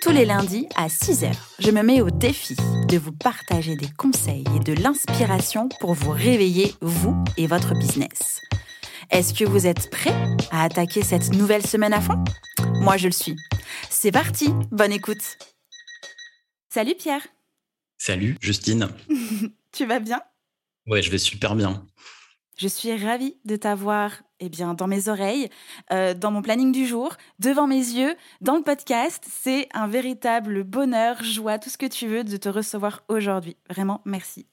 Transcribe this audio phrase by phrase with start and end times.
[0.00, 2.56] Tous les lundis à 6h, je me mets au défi
[2.88, 8.40] de vous partager des conseils et de l'inspiration pour vous réveiller, vous et votre business.
[9.10, 10.14] Est-ce que vous êtes prêts
[10.50, 12.24] à attaquer cette nouvelle semaine à fond?
[12.76, 13.36] Moi, je le suis.
[13.90, 15.36] C'est parti, bonne écoute.
[16.70, 17.26] Salut Pierre.
[17.98, 18.88] Salut Justine.
[19.72, 20.22] tu vas bien?
[20.86, 21.84] Ouais, je vais super bien.
[22.60, 25.48] Je suis ravie de t'avoir eh bien, dans mes oreilles,
[25.92, 29.24] euh, dans mon planning du jour, devant mes yeux, dans le podcast.
[29.30, 33.56] C'est un véritable bonheur, joie, tout ce que tu veux de te recevoir aujourd'hui.
[33.70, 34.46] Vraiment, merci.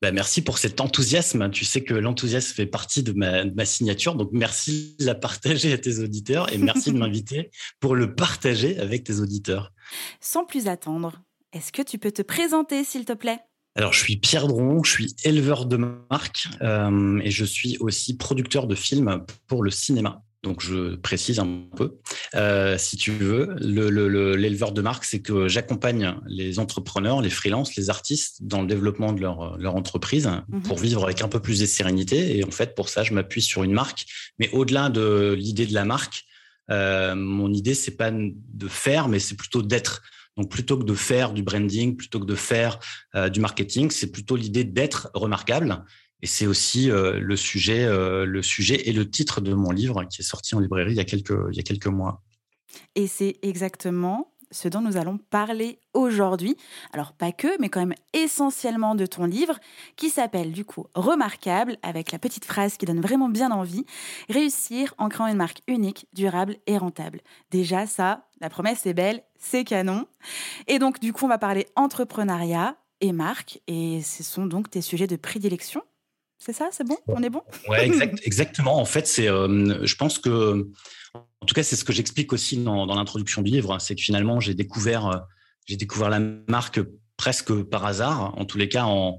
[0.00, 1.50] Bah, merci pour cet enthousiasme.
[1.50, 4.14] Tu sais que l'enthousiasme fait partie de ma, de ma, signature.
[4.14, 8.78] Donc, merci de la partager à tes auditeurs et merci de m'inviter pour le partager
[8.78, 9.72] avec tes auditeurs.
[10.20, 13.40] Sans plus attendre, est-ce que tu peux te présenter, s'il te plaît?
[13.78, 18.16] Alors, je suis Pierre Dron, je suis éleveur de marque euh, et je suis aussi
[18.16, 20.24] producteur de films pour le cinéma.
[20.42, 21.98] Donc, je précise un peu.
[22.34, 27.88] Euh, si tu veux, l'éleveur de marque, c'est que j'accompagne les entrepreneurs, les freelances, les
[27.88, 31.60] artistes dans le développement de leur, leur entreprise mmh pour vivre avec un peu plus
[31.60, 32.36] de sérénité.
[32.36, 34.06] Et en fait, pour ça, je m'appuie sur une marque.
[34.40, 36.24] Mais au-delà de l'idée de la marque,
[36.68, 40.02] euh, mon idée, c'est pas de faire, mais c'est plutôt d'être.
[40.38, 42.78] Donc plutôt que de faire du branding, plutôt que de faire
[43.16, 45.84] euh, du marketing, c'est plutôt l'idée d'être remarquable.
[46.22, 50.04] Et c'est aussi euh, le sujet, euh, le sujet et le titre de mon livre
[50.04, 52.22] qui est sorti en librairie il y a quelques, il y a quelques mois.
[52.94, 56.56] Et c'est exactement ce dont nous allons parler aujourd'hui.
[56.92, 59.58] Alors pas que, mais quand même essentiellement de ton livre
[59.96, 63.84] qui s'appelle du coup Remarquable avec la petite phrase qui donne vraiment bien envie,
[64.28, 67.20] réussir en créant une marque unique, durable et rentable.
[67.50, 70.06] Déjà ça, la promesse est belle, c'est canon.
[70.66, 74.80] Et donc du coup on va parler entrepreneuriat et marque et ce sont donc tes
[74.80, 75.82] sujets de prédilection.
[76.38, 76.96] C'est ça, c'est bon?
[77.08, 77.42] On est bon?
[77.68, 78.78] Ouais, exact, exactement.
[78.78, 80.68] En fait, c'est, euh, je pense que
[81.14, 84.40] en tout cas, c'est ce que j'explique aussi dans, l'introduction du livre, c'est que finalement,
[84.40, 85.16] j'ai découvert, euh,
[85.66, 86.80] j'ai découvert la marque
[87.16, 89.18] presque par hasard, en tous les cas en,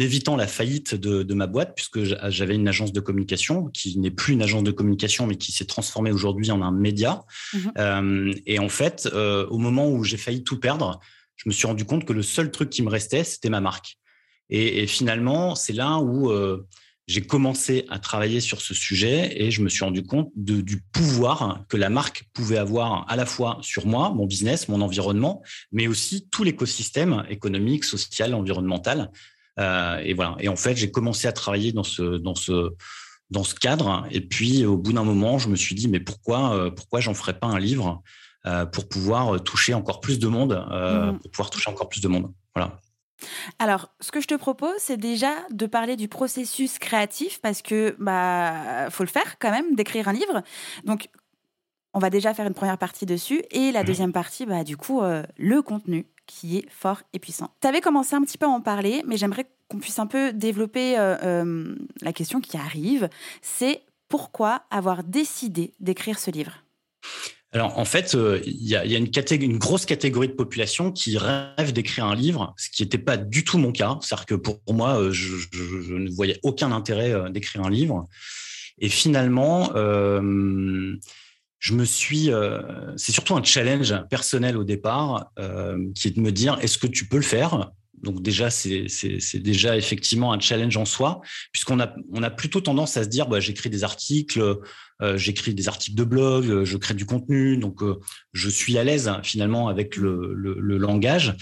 [0.00, 4.34] évitant la faillite de, ma boîte, puisque j'avais une agence de communication qui n'est plus
[4.34, 7.24] une agence de communication, mais qui s'est transformée aujourd'hui en un média.
[7.52, 11.00] Mmh euh, et en fait, euh, au moment où j'ai failli tout perdre,
[11.36, 13.96] je me suis rendu compte que le seul truc qui me restait, c'était ma marque.
[14.50, 16.30] Et, finalement, c'est là où
[17.06, 21.64] j'ai commencé à travailler sur ce sujet et je me suis rendu compte du pouvoir
[21.68, 25.42] que la marque pouvait avoir à la fois sur moi, mon business, mon environnement,
[25.72, 29.10] mais aussi tout l'écosystème économique, social, environnemental.
[29.60, 30.36] Euh, et voilà.
[30.40, 32.72] Et en fait, j'ai commencé à travailler dans ce, dans ce,
[33.30, 34.06] dans ce cadre.
[34.10, 37.14] Et puis, au bout d'un moment, je me suis dit, mais pourquoi, euh, pourquoi j'en
[37.14, 38.02] ferais pas un livre
[38.46, 41.18] euh, pour pouvoir toucher encore plus de monde, mmh.
[41.18, 42.32] pour pouvoir toucher encore plus de monde.
[42.54, 42.80] Voilà.
[43.58, 47.94] Alors, ce que je te propose, c'est déjà de parler du processus créatif parce que
[47.98, 50.42] bah faut le faire quand même d'écrire un livre.
[50.84, 51.10] Donc
[51.92, 53.86] on va déjà faire une première partie dessus et la mmh.
[53.86, 57.50] deuxième partie, bah, du coup, euh, le contenu qui est fort et puissant.
[57.60, 60.32] Tu avais commencé un petit peu à en parler, mais j'aimerais qu'on puisse un peu
[60.32, 63.08] développer euh, euh, la question qui arrive.
[63.42, 66.64] C'est pourquoi avoir décidé d'écrire ce livre?
[67.52, 72.04] Alors en fait, euh, il y, a, une, grosse catégorie de population qui rêve d'écrire
[72.04, 73.98] un livre, ce qui n'était pas du tout mon cas.
[74.00, 75.34] C'est-à-dire que pour moi, je,
[75.92, 78.06] ne voyais aucun intérêt d'écrire un livre.
[78.78, 79.72] Et finalement,
[81.60, 82.30] je me suis.
[82.96, 85.30] c'est surtout un challenge personnel au départ,
[85.94, 87.70] qui est de me dire est-ce que tu peux le faire?
[88.02, 88.88] Donc déjà, c'est
[89.34, 91.20] déjà effectivement un challenge en soi,
[91.52, 94.58] puisqu'on a, on a plutôt tendance à se dire, bah, j'écris des articles,
[95.02, 98.00] euh, j'écris des articles de blog, euh, je crée du contenu, donc euh,
[98.32, 100.34] je suis à l'aise finalement avec le,
[100.78, 101.36] langage,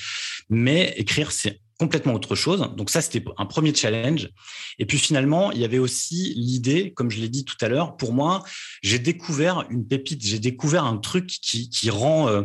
[0.49, 2.71] mais écrire, c'est complètement autre chose.
[2.77, 4.31] Donc ça, c'était un premier challenge.
[4.79, 7.97] Et puis finalement, il y avait aussi l'idée, comme je l'ai dit tout à l'heure,
[7.97, 8.43] pour moi,
[8.83, 12.45] j'ai découvert une pépite, j'ai découvert un truc qui, qui rend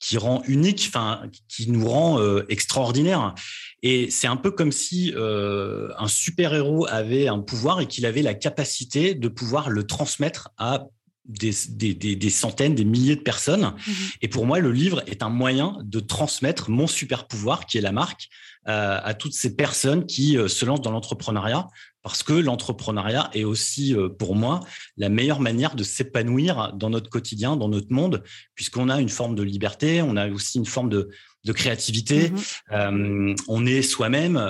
[0.00, 3.34] qui rend unique, enfin, qui nous rend euh, extraordinaire.
[3.82, 8.22] Et c'est un peu comme si euh, un super-héros avait un pouvoir et qu'il avait
[8.22, 10.86] la capacité de pouvoir le transmettre à
[11.24, 13.74] des, des, des, centaines, des milliers de personnes.
[13.74, 13.92] Mmh
[14.22, 17.92] et pour moi, le livre est un moyen de transmettre mon super-pouvoir, qui est la
[17.92, 18.28] marque,
[18.68, 21.68] euh, à toutes ces personnes qui se lancent dans l'entrepreneuriat
[22.02, 24.60] parce que l'entrepreneuriat est aussi, euh, pour moi,
[24.96, 28.22] la meilleure manière de s'épanouir dans notre quotidien, dans notre monde,
[28.54, 31.10] puisqu'on a une forme de liberté, on a aussi une forme de,
[31.44, 32.30] de créativité.
[32.70, 33.36] Mhm.
[33.48, 34.42] on est soi-même.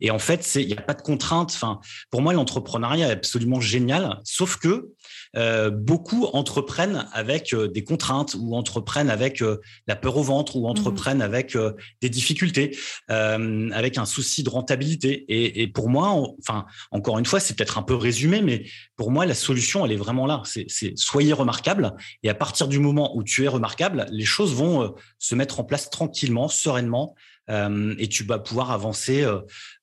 [0.00, 1.52] et en fait, il n'y a pas de contraintes.
[1.54, 1.80] Enfin,
[2.10, 4.88] pour moi, l'entrepreneuriat est absolument génial, sauf que
[5.36, 10.56] euh, beaucoup entreprennent avec euh, des contraintes ou entreprennent avec euh, la peur au ventre
[10.56, 11.56] ou mmh entreprennent avec
[12.00, 12.76] des difficultés,
[13.08, 15.24] avec un souci de rentabilité.
[15.28, 16.08] Et, pour moi,
[16.40, 18.64] enfin, encore une fois, c'est peut-être un peu résumé, mais
[18.96, 20.42] pour moi, la solution, elle est vraiment là.
[20.44, 21.92] C'est soyez remarquable.
[22.22, 25.64] Et à partir du moment où tu es remarquable, les choses vont se mettre en
[25.64, 27.14] place tranquillement, sereinement.
[27.48, 29.24] et tu vas pouvoir avancer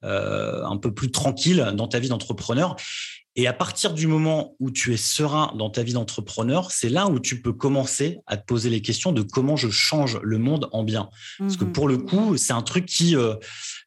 [0.01, 2.75] un peu plus tranquille dans ta vie d'entrepreneur.
[3.37, 7.07] Et à partir du moment où tu es serein dans ta vie d'entrepreneur, c'est là
[7.07, 10.67] où tu peux commencer à te poser les questions de comment je change le monde
[10.73, 11.09] en bien.
[11.39, 13.35] Parce que mmh pour le coup, c'est un truc qui, euh,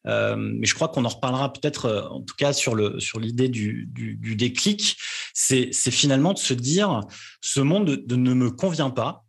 [0.06, 3.20] euh, mais je crois qu'on en reparlera peut-être, euh, en tout cas sur le sur
[3.20, 4.96] l'idée du, du, du, déclic,
[5.34, 7.00] c'est finalement de se dire
[7.42, 9.24] ce monde ne me convient pas.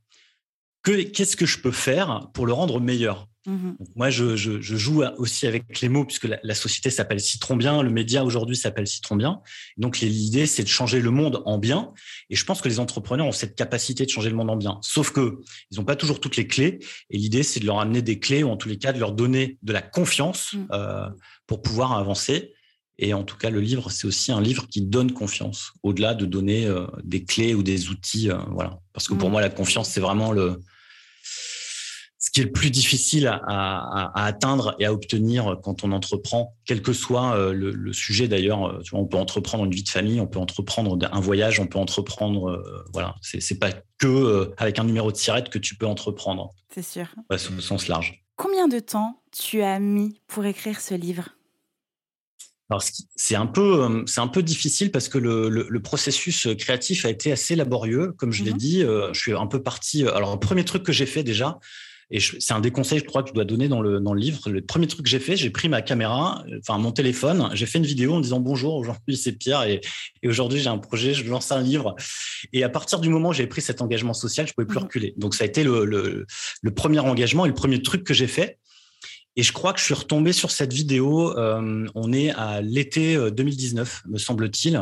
[0.84, 3.28] Que qu'est-ce que je peux faire pour le rendre meilleur?
[3.46, 7.90] Mmh moi, je, joue aussi avec les mots, puisque la, société s'appelle Citron Bien, le
[7.90, 9.42] média aujourd'hui s'appelle Citron Bien.
[9.78, 11.94] Donc, l'idée, c'est de changer le monde en bien.
[12.30, 14.80] Et je pense que les entrepreneurs ont cette capacité de changer le monde en bien.
[14.82, 15.40] Sauf que
[15.72, 16.80] ils n'ont pas toujours toutes les clés.
[17.10, 19.12] Et l'idée, c'est de leur amener des clés, ou en tous les cas, de leur
[19.12, 20.66] donner de la confiance mmh.
[20.72, 21.10] euh,
[21.48, 22.54] pour pouvoir avancer.
[22.98, 26.26] Et en tout cas, le livre, c'est aussi un livre qui donne confiance, au-delà de
[26.26, 28.32] donner euh, des clés ou des outils.
[28.32, 28.80] Euh, voilà.
[28.94, 29.32] Parce que pour mmh.
[29.32, 30.60] moi, la confiance, c'est vraiment le,
[32.32, 36.92] qui est le plus difficile à, atteindre et à obtenir quand on entreprend, quel que
[36.92, 38.68] soit euh, le, sujet d'ailleurs.
[38.68, 41.80] Euh, on peut entreprendre une vie de famille, on peut entreprendre un voyage, on peut
[41.80, 42.50] entreprendre.
[42.50, 43.70] Euh, voilà, c'est pas
[44.00, 46.50] que avec un numéro de sirette que tu peux entreprendre.
[46.74, 47.08] C'est sûr.
[47.30, 48.24] Ouais, au sens large.
[48.36, 51.30] Combien de temps tu as mis pour écrire ce livre?
[52.70, 52.84] Alors,
[53.16, 57.56] c'est un peu, c'est un peu difficile parce que le, processus créatif a été assez
[57.56, 58.82] laborieux, comme je l'ai mmh dit.
[58.82, 60.08] je suis un peu parti.
[60.08, 61.60] Alors, le premier truc que j'ai fait déjà,
[62.12, 64.20] et c'est un des conseils, je crois, que tu dois donner dans le, dans le
[64.20, 64.50] livre.
[64.50, 67.80] Le premier truc que j'ai fait, j'ai pris ma caméra, enfin mon téléphone, j'ai fait
[67.80, 69.82] une vidéo en disant bonjour, aujourd'hui c'est Pierre et,
[70.22, 71.96] et aujourd'hui j'ai un projet, je lance un livre.
[72.54, 74.84] Et à partir du moment où j'ai pris cet engagement social, je pouvais plus mmh.
[74.84, 75.14] reculer.
[75.18, 76.28] Donc ça a été le, le,
[76.62, 78.60] le premier engagement et le premier truc que j'ai fait.
[79.38, 81.38] Et je crois que je suis retombé sur cette vidéo.
[81.38, 84.82] Euh, on est à l'été 2019, euh, me semble-t-il.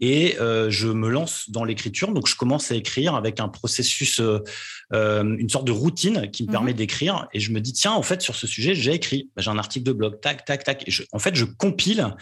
[0.00, 2.12] Et euh, je me lance dans l'écriture.
[2.12, 4.40] Donc, je commence à écrire avec un processus, euh,
[4.92, 7.28] une sorte de routine qui me permet mmh d'écrire.
[7.32, 9.30] Et je me dis, tiens, en fait, sur ce sujet, j'ai écrit.
[9.34, 10.86] Bah, j'ai un article de blog, tac, tac, tac.
[10.86, 12.14] Et en fait, je compile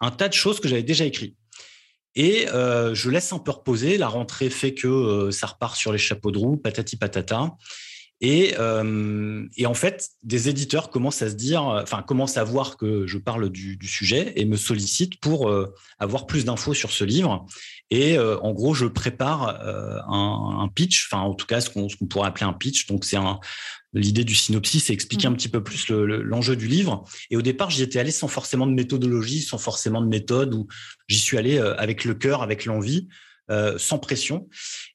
[0.00, 1.36] un tas de choses que j'avais déjà écrites.
[2.14, 3.96] Et je laisse un peu reposer.
[3.96, 7.52] La rentrée fait que ça repart sur les chapeaux de roue, patati patata.
[8.20, 12.76] Et, euh, et, en fait, des éditeurs commencent à se dire, enfin, commencent à voir
[12.76, 16.90] que je parle du, du sujet et me sollicitent pour euh, avoir plus d'infos sur
[16.90, 17.46] ce livre.
[17.90, 19.60] Et euh, en gros, je prépare
[20.08, 22.86] un, un, pitch, enfin, en tout cas, ce qu'on pourrait appeler un pitch.
[22.88, 23.18] Donc, c'est
[23.92, 25.32] l'idée du synopsis, c'est expliquer mmh.
[25.32, 27.04] un petit peu plus l'enjeu du livre.
[27.30, 30.66] Et au départ, j'y étais allé sans forcément de méthodologie, sans forcément de méthode, où
[31.06, 33.06] j'y suis allé avec le cœur, avec l'envie.
[33.50, 34.46] Euh, sans pression.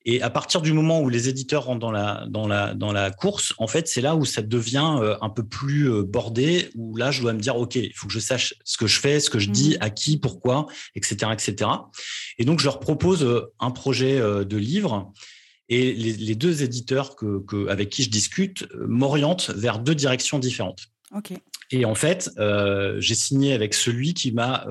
[0.05, 3.09] Et à partir du moment où les éditeurs rentrent dans la, dans la, dans la
[3.09, 6.95] course, en fait, c'est là où ça devient euh, un peu plus euh, bordé, où
[6.95, 9.19] là, je dois me dire, OK, il faut que je sache ce que je fais,
[9.19, 9.77] ce que je dis, mmh.
[9.81, 11.67] à qui, pourquoi, etc., etc.
[12.37, 13.27] Et donc, je leur propose
[13.59, 15.11] un projet de livre.
[15.69, 20.89] Et les, deux éditeurs que, que, avec qui je discute m'orientent vers deux directions différentes.
[21.15, 21.33] OK.
[21.71, 22.29] Et en fait,
[22.99, 24.67] j'ai signé avec celui qui m'a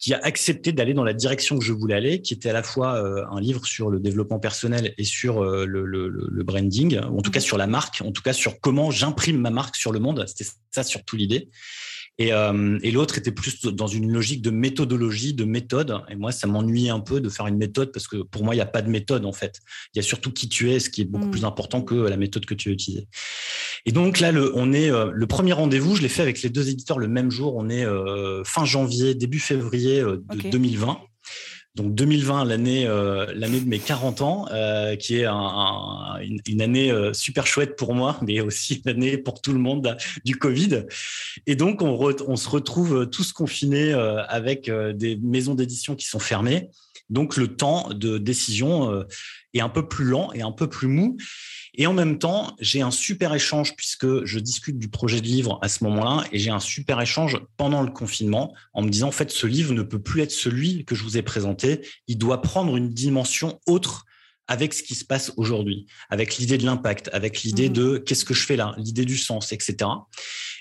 [0.00, 2.62] qui a accepté d'aller dans la direction que je voulais aller, qui était à la
[2.62, 6.98] fois euh, un livre sur le développement personnel et sur euh, le, le, le, branding,
[7.10, 7.44] ou en tout cas mhm.
[7.44, 10.24] sur la marque, en tout cas sur comment j'imprime ma marque sur le monde.
[10.26, 11.50] C'était ça surtout l'idée.
[12.20, 16.02] Et, euh, et l'autre était plus dans une logique de méthodologie, de méthode.
[16.10, 18.58] Et moi, ça m'ennuyait un peu de faire une méthode parce que pour moi, il
[18.58, 19.60] n'y a pas de méthode en fait.
[19.94, 21.46] Il y a surtout qui tu es, ce qui est beaucoup plus mm.
[21.46, 23.08] important que la méthode que tu as utilisée.
[23.86, 25.96] Et donc là, le, on est euh, le premier rendez-vous.
[25.96, 27.56] Je l'ai fait avec les deux éditeurs le même jour.
[27.56, 31.00] On est euh, fin janvier, début février de 2020
[31.76, 36.90] donc 2020, l'année euh, l'année de mes 40 ans, euh, qui est un, une, année
[36.90, 40.86] euh, super chouette pour moi, mais aussi une année pour tout le monde du Covid.
[41.46, 41.96] Et donc on,
[42.26, 46.70] on se retrouve tous confinés avec des maisons d'édition qui sont fermées.
[47.10, 49.04] Donc le temps de décision
[49.52, 51.16] est un peu plus lent et un peu plus mou.
[51.74, 55.58] Et en même temps, j'ai un super échange puisque je discute du projet de livre
[55.62, 59.12] à ce moment-là et j'ai un super échange pendant le confinement en me disant, en
[59.12, 61.86] fait, ce livre ne peut plus être celui que je vous ai présenté.
[62.08, 64.04] Il doit prendre une dimension autre
[64.48, 67.72] avec ce qui se passe aujourd'hui, avec l'idée de l'impact, avec l'idée mmh.
[67.72, 69.88] de qu'est-ce que je fais là, l'idée du sens, etc.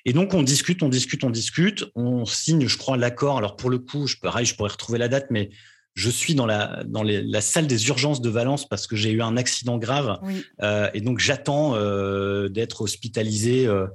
[0.05, 3.39] Et donc on discute, on discute, on discute, on signe, je crois, l'accord.
[3.39, 5.49] Alors pour le coup, je, pareil, je pourrais retrouver la date, mais
[5.95, 9.21] je suis dans la, dans la salle des urgences de Valence parce que j'ai eu
[9.21, 10.19] un accident grave
[10.61, 13.87] euh, et donc j'attends euh, d'être hospitalisé, euh,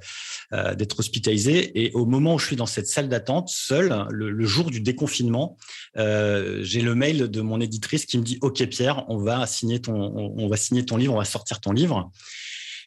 [0.75, 1.83] d'être hospitalisé.
[1.83, 5.57] Et au moment où je suis dans cette salle d'attente, seul, le, jour du déconfinement,
[5.95, 9.95] j'ai le mail de mon éditrice qui me dit OK Pierre, on va signer ton,
[9.95, 12.11] on va signer ton livre, on va sortir ton livre.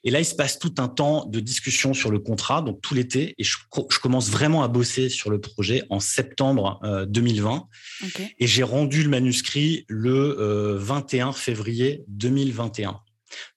[0.05, 2.95] Et là, il se passe tout un temps de discussion sur le contrat, donc tout
[2.95, 3.57] l'été, et je,
[4.01, 7.69] commence vraiment à bosser sur le projet en septembre 2020.
[8.03, 13.01] Euh, et j'ai rendu le manuscrit le 21 euh, février 2021.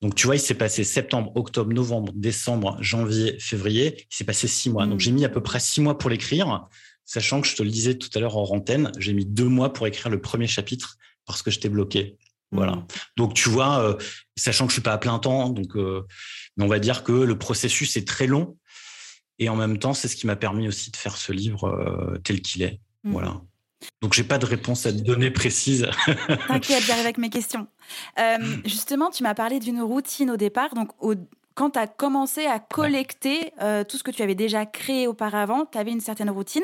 [0.02, 3.96] Donc, tu vois, il s'est passé septembre, octobre, novembre, décembre, janvier, février.
[4.12, 4.86] Il s'est passé six mois.
[4.86, 5.00] Donc, hmm.
[5.00, 6.68] j'ai mis à peu près six mois pour l'écrire,
[7.06, 9.74] sachant que je te le disais tout à l'heure en antenne, j'ai mis deux mois
[9.74, 12.18] pour écrire le premier chapitre parce que j'étais bloqué.
[12.52, 12.74] Voilà.
[12.74, 12.86] Mm.
[13.18, 13.98] Donc tu vois, euh,
[14.36, 16.06] sachant que je suis pas à plein temps, donc euh,
[16.60, 18.58] on va dire que le processus est très long.
[19.40, 22.18] Et en même temps, c'est ce qui m'a permis aussi de faire ce livre euh,
[22.24, 22.80] tel qu'il est.
[23.04, 23.12] Mm.
[23.12, 23.42] Voilà.
[24.02, 25.90] Donc j'ai pas de réponse à te donner précise.
[26.48, 27.68] T'inquiète, j'arrive avec mes questions.
[28.64, 30.76] justement, tu m'as parlé d'une routine au départ.
[30.76, 30.92] Donc
[31.56, 33.52] quand tu as commencé à collecter
[33.90, 36.62] tout ce que tu avais déjà créé auparavant, tu avais une certaine routine.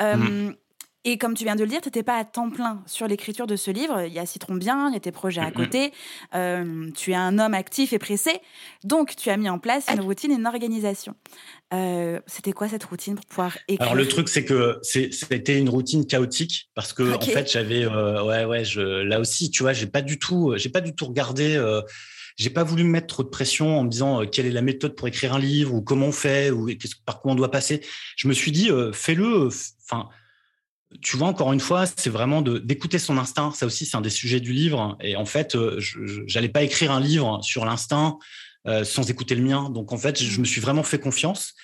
[0.00, 0.52] Mm.
[1.04, 3.46] Et comme tu viens de le dire, tu n'étais pas à temps plein sur l'écriture
[3.46, 4.02] de ce livre.
[4.02, 5.92] Il y a Citron Bien, il y a tes projets à côté.
[6.34, 8.32] Euh, tu es un homme actif et pressé.
[8.82, 11.14] Donc, tu as mis en place une routine et une organisation.
[11.72, 15.68] Euh, c'était quoi cette routine pour pouvoir écrire Alors, le truc, c'est que c'était une
[15.68, 17.84] routine chaotique parce que, en fait, j'avais.
[17.84, 20.96] Euh, ouais, ouais, je, là aussi, tu vois, j'ai pas du tout, j'ai pas du
[20.96, 21.62] tout regardé.
[22.36, 24.96] j'ai pas voulu me mettre trop de pression en me disant quelle est la méthode
[24.96, 26.68] pour écrire un livre ou comment on fait ou
[27.06, 27.82] par quoi on doit passer.
[28.16, 29.48] Je me suis dit, fais-le.
[29.84, 30.08] Enfin
[31.02, 33.52] tu vois, encore une fois, c'est vraiment d'écouter son instinct.
[33.54, 34.96] Ça aussi, c'est un des sujets du livre.
[35.02, 38.18] Et en fait, euh, je n'allais pas écrire un livre sur l'instinct
[38.66, 39.70] euh, sans écouter le mien.
[39.70, 41.54] Donc, en fait, je me suis vraiment fait confiance.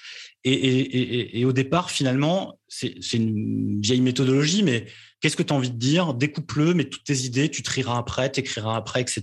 [0.46, 4.84] Et, au départ, finalement, c'est une vieille méthodologie, mais
[5.22, 6.12] qu'est-ce que tu as envie de dire?
[6.12, 9.22] Découpe-le, mets toutes tes idées, tu trieras après, t'écriras après, etc.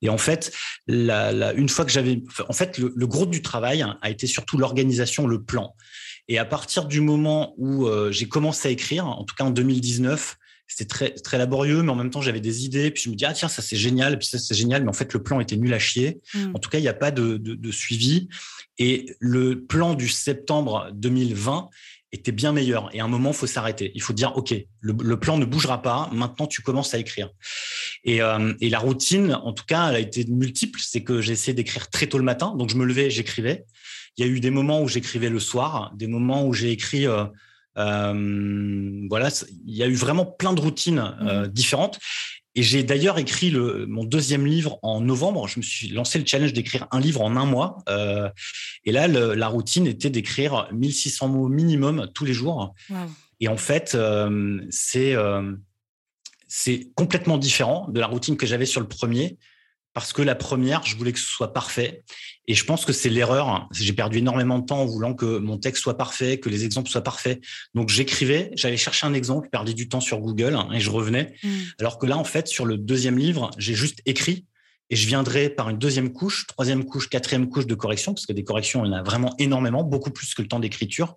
[0.00, 0.56] Et en fait,
[0.88, 2.22] une fois que j'avais...
[2.48, 5.74] En fait, le gros du travail a été surtout l'organisation, le plan.
[6.28, 9.50] Et à partir du moment où euh, j'ai commencé à écrire, en tout cas en
[9.50, 12.90] 2019, c'était très, très laborieux, mais en même temps, j'avais des idées.
[12.90, 14.94] Puis je me dis, ah tiens, ça c'est génial, puis ça c'est génial, mais en
[14.94, 16.20] fait, le plan était nul à chier.
[16.34, 16.52] Hmm.
[16.54, 18.28] En tout cas, il n'y a pas de, de, suivi.
[18.78, 21.68] Et le plan du septembre 2020
[22.12, 22.90] était bien meilleur.
[22.94, 23.92] Et à un moment, il faut s'arrêter.
[23.94, 26.10] Il faut dire, OK, le, plan ne bougera pas.
[26.12, 27.30] Maintenant, tu commences à écrire.
[28.04, 30.80] Et, euh, et la routine, en tout cas, elle a été multiple.
[30.82, 32.54] C'est que j'ai essayé d'écrire très tôt le matin.
[32.56, 33.64] Donc, je me levais, j'écrivais.
[34.16, 37.06] Il y a eu des moments où j'écrivais le soir, des moments où j'ai écrit.
[37.06, 37.24] Euh,
[37.78, 39.28] euh, voilà,
[39.66, 41.48] il y a eu vraiment plein de routines euh, mmh.
[41.48, 41.98] différentes.
[42.54, 45.46] Et j'ai d'ailleurs écrit le, mon deuxième livre en novembre.
[45.46, 47.76] Je me suis lancé le challenge d'écrire un livre en un mois.
[47.90, 48.30] Euh,
[48.86, 52.74] et là, le, la routine était d'écrire 1600 mots minimum tous les jours.
[53.40, 53.94] Et en fait,
[54.70, 55.14] c'est
[56.48, 59.36] c'est complètement différent de la routine que j'avais sur le premier
[59.96, 62.02] parce que la première, je voulais que ce soit parfait.
[62.46, 63.66] Et je pense que c'est l'erreur.
[63.72, 66.90] J'ai perdu énormément de temps en voulant que mon texte soit parfait, que les exemples
[66.90, 67.40] soient parfaits.
[67.74, 71.34] Donc j'écrivais, j'allais chercher un exemple, perdais du temps sur Google hein, et je revenais.
[71.42, 71.48] Mm.
[71.80, 74.44] Alors que là, en fait, sur le deuxième livre, j'ai juste écrit
[74.90, 78.34] et je viendrai par une deuxième couche, troisième couche, quatrième couche de correction, parce que
[78.34, 81.16] des corrections, il y en a vraiment énormément, beaucoup plus que le temps d'écriture.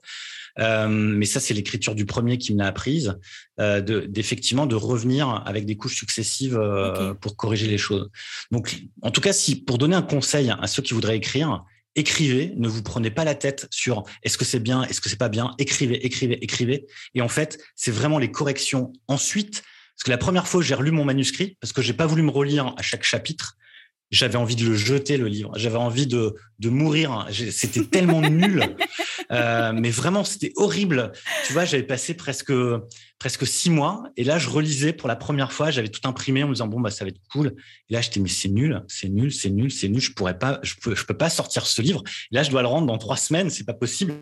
[0.59, 3.17] Euh, mais ça, c'est l'écriture du premier qui me l'a apprise,
[3.59, 8.09] euh, d'effectivement de, revenir avec des couches successives euh, pour corriger les choses.
[8.51, 11.63] Donc, en tout cas, si pour donner un conseil à ceux qui voudraient écrire,
[11.95, 15.17] écrivez, ne vous prenez pas la tête sur est-ce que c'est bien, est-ce que c'est
[15.17, 16.87] pas bien, écrivez, écrivez, écrivez.
[17.13, 19.63] Et en fait, c'est vraiment les corrections ensuite.
[19.95, 22.31] Parce que la première fois, j'ai relu mon manuscrit parce que j'ai pas voulu me
[22.31, 23.57] relire à chaque chapitre
[24.11, 25.51] j'avais envie de le jeter le livre.
[25.55, 27.27] J'avais envie de, de mourir.
[27.51, 28.75] C'était tellement nul,
[29.31, 31.11] euh, mais vraiment c'était horrible.
[31.45, 32.53] Tu vois, j'avais passé presque
[33.19, 35.71] presque six mois et là je relisais pour la première fois.
[35.71, 37.55] J'avais tout imprimé en me disant bon bah ça va être cool.
[37.89, 40.01] Et là j'étais mais c'est nul, c'est nul, c'est nul, c'est nul.
[40.01, 42.03] Je pourrais pas, je peux, je peux pas sortir ce livre.
[42.31, 44.15] Et là je dois le rendre dans trois semaines, c'est pas possible.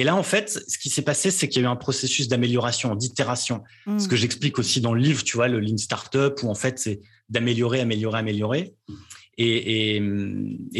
[0.00, 2.28] Et là, en fait, ce qui s'est passé, c'est qu'il y a eu un processus
[2.28, 3.64] d'amélioration, d'itération.
[3.98, 4.18] Ce que mmh.
[4.18, 7.80] j'explique aussi dans le livre, tu vois, le Lean Startup, où en fait, c'est d'améliorer,
[7.80, 8.74] améliorer, améliorer.
[9.36, 10.00] Et, et,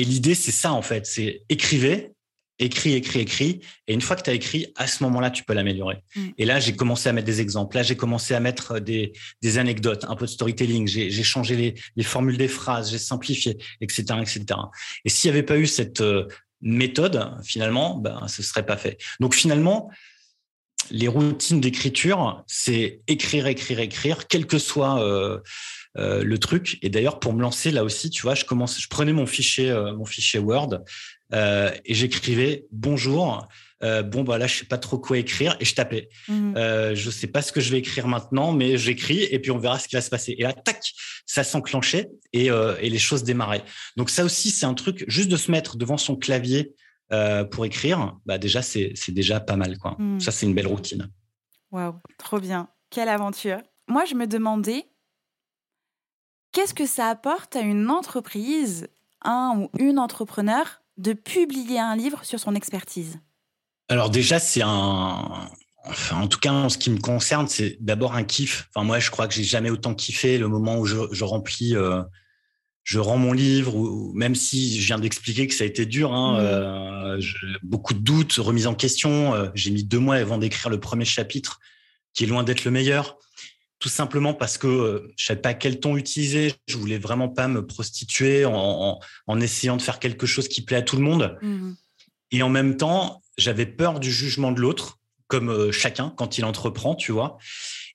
[0.04, 1.06] l'idée, c'est ça, en fait.
[1.06, 2.10] C'est écrivez,
[2.58, 3.60] écris, écris, écris.
[3.86, 6.02] Et une fois que tu as écrit, à ce moment-là, tu peux l'améliorer.
[6.16, 6.28] Mm.
[6.38, 7.76] Et là, j'ai commencé à mettre des exemples.
[7.76, 9.12] Là, j'ai commencé à mettre des,
[9.42, 10.88] des, anecdotes, un peu de storytelling.
[10.88, 14.44] J'ai changé les, les, formules des phrases, j'ai simplifié, etc., etc.
[15.04, 16.26] Et s'il n'y avait pas eu cette euh,
[16.60, 18.98] méthode, finalement, ben, ce serait pas fait.
[19.20, 19.90] Donc finalement,
[20.90, 25.38] les routines d'écriture, c'est écrire, écrire, écrire, quel que soit euh,
[25.96, 26.78] euh, le truc.
[26.82, 29.70] Et d'ailleurs, pour me lancer là aussi, tu vois, je commence, je prenais mon fichier,
[29.70, 30.80] euh, mon fichier Word
[31.30, 33.46] et j'écrivais bonjour.
[33.82, 36.08] bon bah là je sais pas trop quoi écrire et je tapais.
[36.26, 36.54] Mmh.
[36.94, 39.78] je sais pas ce que je vais écrire maintenant, mais j'écris et puis on verra
[39.78, 40.34] ce qui va se passer.
[40.38, 40.80] Et là tac,
[41.26, 43.62] ça s'enclenchait et, et les choses démarraient.
[43.98, 46.72] Donc ça aussi c'est un truc juste de se mettre devant son clavier
[47.10, 49.78] euh, pour écrire, bah déjà, c'est déjà pas mal.
[49.78, 49.96] Quoi.
[49.98, 50.20] Hmm.
[50.20, 51.10] Ça, c'est une belle routine.
[51.70, 52.68] Waouh, trop bien.
[52.90, 53.60] Quelle aventure.
[53.86, 54.84] Moi, je me demandais,
[56.52, 58.88] qu'est-ce que ça apporte à une entreprise,
[59.22, 63.18] un ou une entrepreneur, de publier un livre sur son expertise?
[63.88, 65.48] Alors déjà, c'est un...
[65.84, 68.68] Enfin, en tout cas, en ce qui me concerne, c'est d'abord un kiff.
[68.74, 71.74] Enfin, moi, je crois que j'ai jamais autant kiffé le moment où je, je remplis
[71.74, 72.02] euh,
[72.88, 76.14] je rends mon livre, ou, même si je viens d'expliquer que ça a été dur,
[76.14, 76.46] hein, mmh.
[76.46, 77.20] euh,
[77.62, 79.34] beaucoup de doutes, remise en question.
[79.34, 81.60] Euh, j'ai mis deux mois avant d'écrire le premier chapitre,
[82.14, 83.18] qui est loin d'être le meilleur,
[83.78, 86.54] tout simplement parce que euh, je savais pas quel ton utiliser.
[86.66, 89.00] Je voulais vraiment pas me prostituer en,
[89.40, 91.38] essayant de faire quelque chose qui plaît à tout le monde.
[91.42, 91.72] Mmh.
[92.32, 96.94] Et en même temps, j'avais peur du jugement de l'autre, comme chacun quand il entreprend,
[96.94, 97.38] tu vois.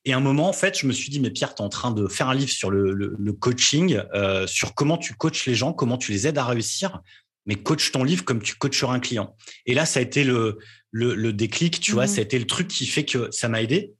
[0.04, 1.70] Et à un moment, en fait, je me suis dit, mais Pierre, tu es en
[1.70, 5.72] train de faire un livre sur le, coaching, euh, sur comment tu coaches les gens,
[5.72, 7.00] comment tu les aides à réussir,
[7.46, 9.34] mais coach ton livre comme tu coacheras un client.
[9.64, 10.58] Et là, ça a été le,
[10.90, 13.62] le, déclic, tu vois, mmh ça a été le truc qui fait que ça m'a
[13.62, 13.94] aidé.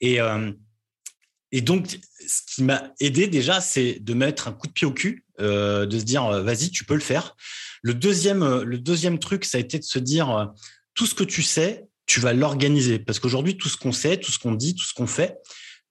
[0.00, 0.50] Et, euh,
[1.52, 4.92] et donc, ce qui m'a aidé déjà, c'est de mettre un coup de pied au
[4.92, 7.36] cul, euh, de se dire, vas-y, tu peux le faire.
[7.82, 10.52] Le deuxième, le deuxième truc, ça a été de se dire,
[10.94, 12.98] tout ce que tu sais, tu vas l'organiser.
[12.98, 15.38] Parce qu'aujourd'hui, tout ce qu'on sait, tout ce qu'on dit, tout ce qu'on fait,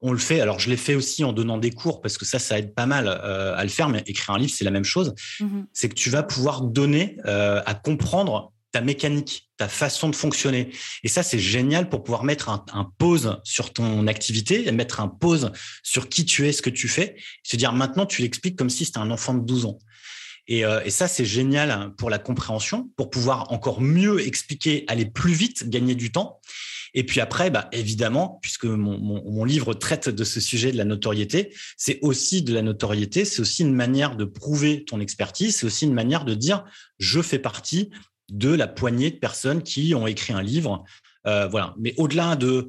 [0.02, 0.42] on le fait.
[0.42, 2.86] Alors, je l'ai fait aussi en donnant des cours parce que ça, ça aide pas
[2.86, 3.90] mal euh, à le faire.
[3.90, 5.14] Mais écrire un livre, c'est la même chose.
[5.40, 5.66] Mm-hmm.
[5.74, 10.70] C'est que tu vas pouvoir donner euh, à comprendre ta mécanique, ta façon de fonctionner.
[11.04, 15.52] Et ça, c'est génial pour pouvoir mettre un, pause sur ton activité, mettre un pause
[15.84, 18.86] sur qui tu es, ce que tu fais, se dire maintenant, tu l'expliques comme si
[18.86, 19.80] c'était un enfant de 12 ans.
[20.50, 25.34] Euh, et, ça, c'est génial pour la compréhension, pour pouvoir encore mieux expliquer, aller plus
[25.34, 26.40] vite, gagner du temps.
[26.94, 31.54] Et puis après, bah, évidemment, puisque mon, livre traite de ce sujet de la notoriété,
[31.76, 35.86] c'est aussi de la notoriété, c'est aussi une manière de prouver ton expertise, c'est aussi
[35.86, 36.64] une manière de dire
[36.98, 37.92] je fais partie
[38.30, 40.84] de la poignée de personnes qui ont écrit un livre.
[41.26, 41.74] Euh, voilà.
[41.78, 42.68] Mais au-delà de,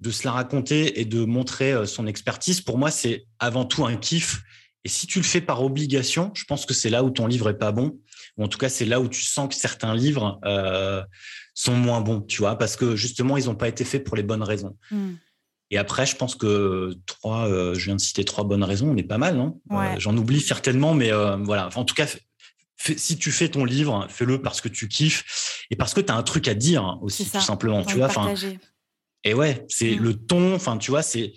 [0.00, 3.84] de se la raconter et de montrer euh, son expertise, pour moi, c'est avant tout
[3.84, 4.42] un kiff
[4.84, 7.50] et si tu le fais par obligation, je pense que c'est là où ton livre
[7.50, 7.98] est pas bon,
[8.36, 11.02] ou en tout cas c'est là où tu sens que certains livres euh,
[11.52, 14.22] sont moins bons, tu vois, parce que justement ils n'ont pas été faits pour les
[14.22, 14.76] bonnes raisons.
[14.90, 15.14] Hmm.
[15.70, 18.96] Et après, je pense que trois, euh, je viens de citer trois bonnes raisons, on
[18.96, 21.68] est pas mal, non euh, J'en oublie certainement, mais voilà.
[21.74, 22.06] en tout cas,
[22.96, 26.16] si tu fais ton livre, fais-le parce que tu kiffes et parce que tu as
[26.16, 27.84] un truc à dire aussi, tout simplement.
[27.84, 28.08] Tu vois,
[29.24, 30.02] et ouais, c'est hmm.
[30.02, 30.54] le ton.
[30.54, 31.32] Enfin, tu vois, c'est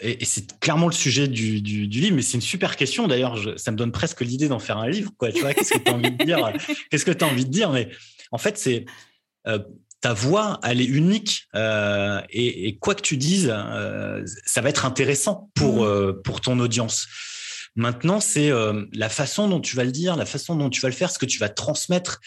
[0.00, 3.08] et, c'est clairement le sujet du, du, du livre, mais c'est une super question.
[3.08, 5.10] D'ailleurs, ça me donne presque l'idée d'en faire un livre.
[5.18, 6.52] Quoi, tu vois, qu'est-ce que tu as envie de dire
[6.90, 7.90] Qu'est-ce que tu as envie de dire Mais
[8.30, 8.86] en fait, c'est
[9.46, 9.58] euh,
[10.00, 11.48] ta voix, elle est unique.
[11.54, 15.86] Euh, et, et, quoi que tu dises, euh, ça va être intéressant pour, mmh.
[15.86, 17.06] euh, pour ton audience.
[17.78, 20.88] Maintenant, c'est euh, la façon dont tu vas le dire, la façon dont tu vas
[20.88, 22.20] le faire, ce que tu vas transmettre.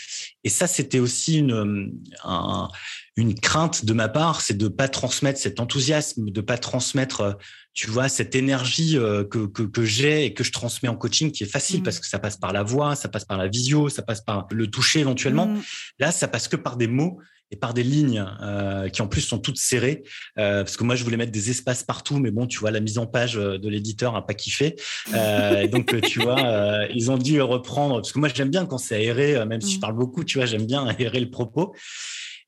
[0.46, 1.92] Et ça, c'était aussi une,
[2.24, 2.70] un,
[3.18, 7.38] une crainte de ma part, c'est de pas transmettre cet enthousiasme, de pas transmettre
[7.74, 11.32] tu vois, cette énergie euh, que, que, que j'ai et que je transmets en coaching
[11.32, 11.84] qui est facile mmh.
[11.84, 14.48] parce que ça passe par la voix, ça passe par la visio, ça passe par
[14.52, 15.48] le toucher éventuellement.
[15.48, 15.62] Mmh.
[16.00, 17.20] Là, ça passe que par des mots
[17.52, 20.04] et par des lignes euh, qui en plus sont toutes serrées
[20.38, 22.80] euh, parce que moi je voulais mettre des espaces partout mais bon tu vois la
[22.80, 24.76] mise en page euh, de l'éditeur a pas kiffé
[25.14, 28.78] euh, donc tu vois euh, ils ont dû reprendre parce que moi j'aime bien quand
[28.78, 29.82] c'est aéré même si je mmh.
[29.82, 31.76] parle beaucoup tu vois j'aime bien aérer le propos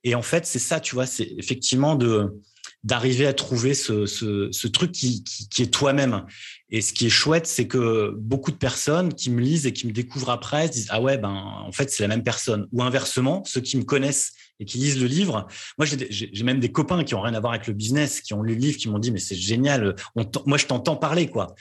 [0.03, 2.39] et en fait c'est ça tu vois c'est effectivement de
[2.84, 6.26] d'arriver à trouver ce, ce, ce truc qui, qui, qui est toi-même.
[6.69, 9.88] Et ce qui est chouette, c'est que beaucoup de personnes qui me lisent et qui
[9.88, 12.67] me découvrent après disent ah ouais ben en fait c'est la même personne.
[12.72, 16.72] Ou inversement, ceux qui me connaissent et qui lisent le livre, moi j'ai même des
[16.72, 18.89] copains qui ont rien à voir avec le business, qui ont lu le livre, qui
[18.89, 21.56] m'ont dit mais c'est génial, on moi je t'entends parler quoi.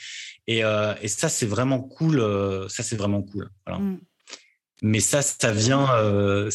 [0.46, 3.48] Et, euh, et ça c'est vraiment cool, euh, ça c'est vraiment cool.
[3.66, 3.80] Voilà.
[3.80, 4.00] Mm.
[4.82, 5.94] Mais ça, ça vient.
[5.94, 6.50] Euh,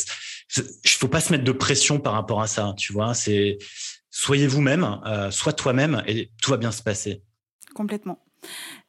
[0.58, 3.14] il faut pas se mettre de pression par rapport à ça, tu vois.
[3.14, 3.58] C'est
[4.10, 7.24] soyez vous-même, euh, sois toi-même et tout va bien se passer.
[7.74, 8.20] Complètement.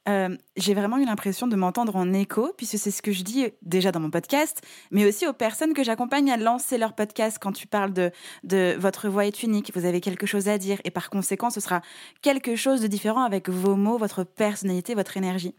[0.07, 3.47] Euh, j'ai vraiment eu l'impression de m'entendre en écho, puisque c'est ce que je dis
[3.61, 7.37] déjà dans mon podcast, mais aussi aux personnes que j'accompagne à lancer leur podcast.
[7.39, 8.11] Quand tu parles de,
[8.43, 11.59] de votre voix est unique, vous avez quelque chose à dire, et par conséquent, ce
[11.59, 11.81] sera
[12.21, 15.53] quelque chose de différent avec vos mots, votre personnalité, votre énergie.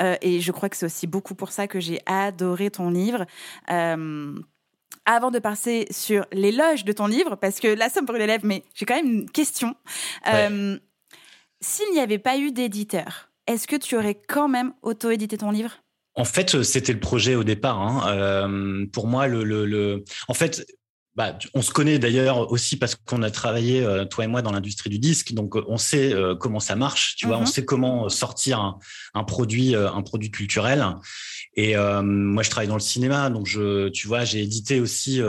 [0.00, 3.26] Euh, et je crois que c'est aussi beaucoup pour ça que j'ai adoré ton livre.
[5.06, 8.26] Avant de passer sur l'éloge de ton livre, parce que là, ça me brûle les
[8.26, 9.74] lèvres, mais j'ai quand même une question.
[10.32, 10.78] Euh,
[11.60, 15.72] s'il n'y avait pas eu d'éditeur, est-ce que tu aurais quand même auto-édité ton livre?
[16.14, 17.80] En fait, c'était le projet au départ.
[17.80, 18.02] Hein.
[18.08, 20.64] Euh, pour moi, le, le, en fait,
[21.16, 24.52] bah, on se connaît d'ailleurs aussi parce qu'on a travaillé, euh, toi et moi, dans
[24.52, 25.32] l'industrie du disque.
[25.32, 27.16] Donc, on sait comment ça marche.
[27.16, 27.46] Tu vois, on mhm.
[27.46, 28.78] sait comment sortir
[29.12, 30.86] un, produit, un produit culturel.
[31.56, 35.20] Et moi, je travaille dans le cinéma, donc je, tu vois, j'ai édité aussi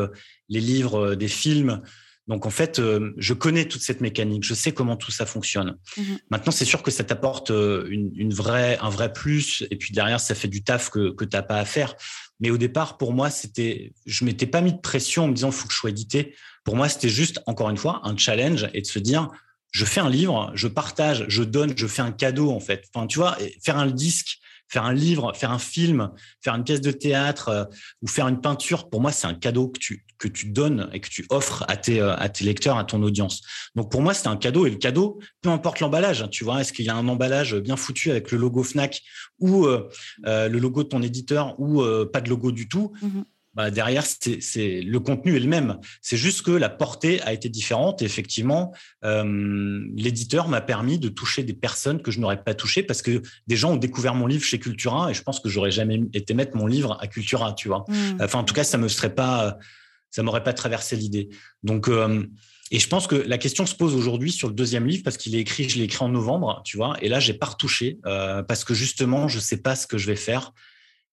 [0.49, 1.81] les livres des films.
[2.27, 5.77] Donc en fait, euh, je connais toute cette mécanique, je sais comment tout ça fonctionne.
[5.97, 6.17] Mhm.
[6.31, 10.19] Maintenant, c'est sûr que ça t'apporte euh, une, vraie, un vrai plus, et puis derrière,
[10.19, 11.93] ça fait du taf que, que tu n'as pas à faire.
[12.39, 15.49] Mais au départ, pour moi, c'était, je m'étais pas mis de pression en me disant,
[15.49, 16.35] il faut que je sois édité.
[16.63, 19.29] Pour moi, c'était juste, encore une fois, un challenge et de se dire,
[19.71, 22.85] je fais un livre, je partage, je donne, je fais un cadeau en fait.
[22.93, 26.81] Enfin, tu vois, faire un disque, faire un livre, faire un film, faire une pièce
[26.81, 27.65] de théâtre euh,
[28.01, 31.25] ou faire une peinture, pour moi, c'est un cadeau que tu, donnes et que tu
[31.29, 33.41] offres à tes, euh, à tes lecteurs, à ton audience.
[33.75, 36.61] Donc pour moi, c'est un cadeau et le cadeau, peu importe l'emballage, hein, tu vois,
[36.61, 39.01] est-ce qu'il y a un emballage bien foutu avec le logo Fnac
[39.39, 39.89] ou euh,
[40.25, 43.21] le logo de ton éditeur ou pas de logo du tout, mmh
[43.55, 45.77] bah, derrière, c'est le contenu est le même.
[46.01, 48.01] C'est juste que la portée a été différente.
[48.01, 52.83] Et effectivement, euh, l'éditeur m'a permis de toucher des personnes que je n'aurais pas touchées
[52.83, 55.71] parce que des gens ont découvert mon livre chez Cultura et je pense que j'aurais
[55.71, 57.85] jamais été mettre mon livre à Cultura, tu vois.
[57.87, 58.17] Mmh.
[58.21, 59.57] Enfin, en tout cas, ça me serait pas,
[60.11, 61.29] ça m'aurait pas traversé l'idée.
[61.63, 62.25] Donc, euh,
[62.71, 65.35] et je pense que la question se pose aujourd'hui sur le deuxième livre parce qu'il
[65.35, 66.97] est écrit, je l'ai écrit en novembre, tu vois.
[67.01, 70.07] Et là, j'ai pas retouché euh, parce que justement, je sais pas ce que je
[70.07, 70.51] vais faire.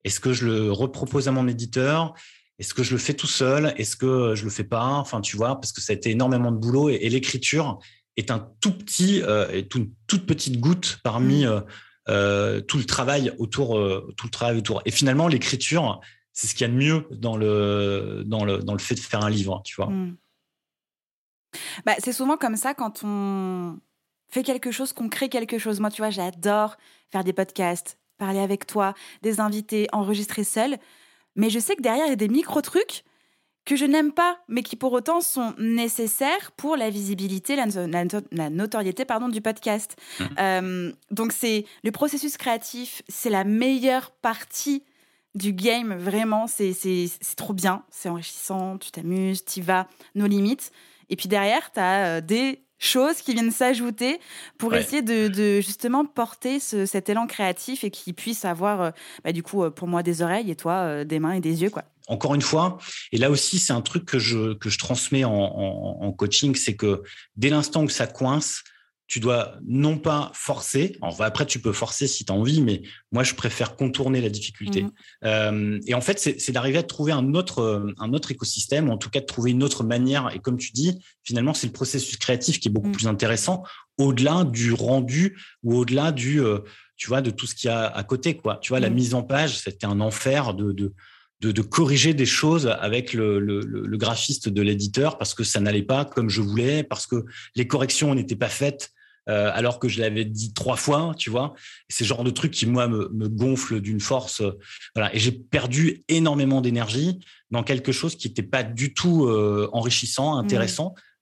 [0.05, 2.15] Est-ce que je le repropose à mon éditeur?
[2.59, 3.75] Est-ce que je le fais tout seul?
[3.77, 4.87] Est-ce que je le fais pas?
[4.87, 7.79] Enfin, tu vois, parce que ça a été énormément de boulot et, l'écriture
[8.17, 11.49] est un tout petit, euh, une toute petite goutte parmi mmh.
[11.49, 11.61] euh,
[12.09, 13.81] euh, tout le travail autour,
[14.17, 14.83] tout le travail autour.
[14.85, 16.01] Et finalement, l'écriture,
[16.33, 19.01] c'est ce qu'il y a de mieux dans le, dans le, dans le fait de
[19.01, 19.89] faire un livre, tu vois.
[19.89, 20.17] Mmh.
[21.85, 23.79] Bah, c'est souvent comme ça quand on
[24.29, 25.81] fait quelque chose, qu'on crée quelque chose.
[25.81, 26.77] Moi, tu vois, j'adore
[27.11, 30.79] faire des podcasts, parler avec toi, des invités, enregistrer seul.
[31.35, 33.03] Mais je sais que derrière, il y a des micro-trucs
[33.65, 39.05] que je n'aime pas, mais qui pour autant sont nécessaires pour la visibilité, la, notoriété
[39.05, 39.97] pardon, du podcast.
[40.21, 40.25] Mmh.
[40.39, 44.85] Euh, donc c'est le processus créatif, c'est la meilleure partie
[45.35, 46.75] du game, vraiment, c'est
[47.37, 50.71] trop bien, c'est enrichissant, tu t'amuses, tu vas, nos limites.
[51.09, 54.19] Et puis derrière, tu as euh, des choses qui viennent s'ajouter
[54.59, 58.91] pour essayer de, justement porter cet élan créatif et qui puisse avoir, euh,
[59.25, 61.63] bah, du coup, euh, pour moi, des oreilles et toi, euh, des mains et des
[61.63, 61.85] yeux, quoi.
[62.09, 62.79] Encore une fois,
[63.13, 66.75] et là aussi, c'est un truc que je, que je transmets en, en coaching, c'est
[66.75, 67.05] que
[67.37, 68.65] dès l'instant où ça coince,
[69.13, 72.81] tu dois non pas forcer, enfin, après tu peux forcer si tu as envie, mais
[73.11, 74.85] moi je préfère contourner la difficulté.
[74.85, 74.91] Mmh.
[75.25, 78.97] Euh, et en fait, c'est d'arriver à trouver un autre, un autre écosystème, ou en
[78.97, 80.31] tout cas de trouver une autre manière.
[80.35, 82.93] Et comme tu dis, finalement, c'est le processus créatif qui est beaucoup mmh.
[82.93, 83.65] plus intéressant,
[83.99, 86.61] au-delà du rendu ou au-delà du, euh,
[86.97, 88.61] tu vois, de tout ce qu'il y a à côté, quoi.
[88.63, 88.95] Tu vois, la mmh.
[88.95, 90.95] mise en page, c'était un enfer de, de
[91.43, 96.05] de, corriger des choses avec le, le graphiste de l'éditeur parce que ça n'allait pas
[96.05, 97.25] comme je voulais, parce que
[97.57, 98.93] les corrections n'étaient pas faites
[99.29, 101.55] euh, alors que je l'avais dit trois fois, tu vois.
[101.89, 104.41] C'est le genre de truc qui, moi, me, me gonfle d'une force.
[104.41, 104.59] Euh,
[104.95, 105.15] voilà.
[105.15, 110.43] Et j'ai perdu énormément d'énergie dans quelque chose qui n'était pas du tout euh, enrichissant,
[110.43, 110.47] mmh.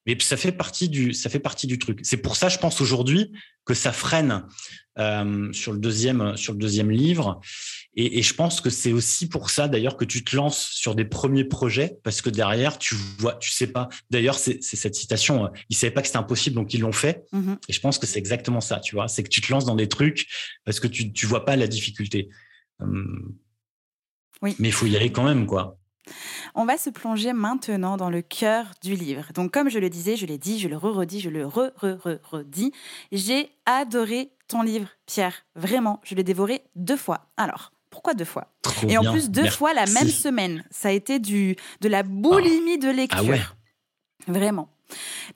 [0.07, 2.01] Mais ça fait partie du, ça fait partie du truc.
[2.03, 3.33] C'est pour ça, je pense aujourd'hui
[3.65, 4.47] que ça freine
[4.99, 7.41] euh, sur le deuxième, sur le deuxième livre.
[7.95, 10.95] Et, et je pense que c'est aussi pour ça, d'ailleurs, que tu te lances sur
[10.95, 13.89] des premiers projets, parce que derrière, tu vois, tu sais pas.
[14.11, 15.47] D'ailleurs, c'est cette citation.
[15.47, 17.25] Euh, ils savaient pas que c'était impossible, donc ils l'ont fait.
[17.33, 17.59] Mm-hmm.
[17.69, 19.09] Et je pense que c'est exactement ça, tu vois.
[19.09, 20.29] C'est que tu te lances dans des trucs
[20.65, 22.31] parce que tu, tu vois pas la difficulté.
[22.81, 23.37] Hum.
[24.43, 24.57] Oui.
[24.59, 25.80] Mais il faut y aller quand même, quoi.
[26.55, 29.25] On va se plonger maintenant dans le cœur du livre.
[29.35, 32.73] Donc, comme je le disais, je l'ai dit, je le re-redis, je le re-re-re-redis.
[33.12, 35.35] J'ai adoré ton livre, Pierre.
[35.55, 37.27] Vraiment, je l'ai dévoré deux fois.
[37.37, 38.53] Alors, pourquoi deux fois?
[38.88, 40.64] Et en plus, deux fois la même semaine.
[40.70, 43.20] Ça a été du, de la boulimie de lecture.
[43.20, 43.40] Ah ouais.
[44.27, 44.68] Vraiment.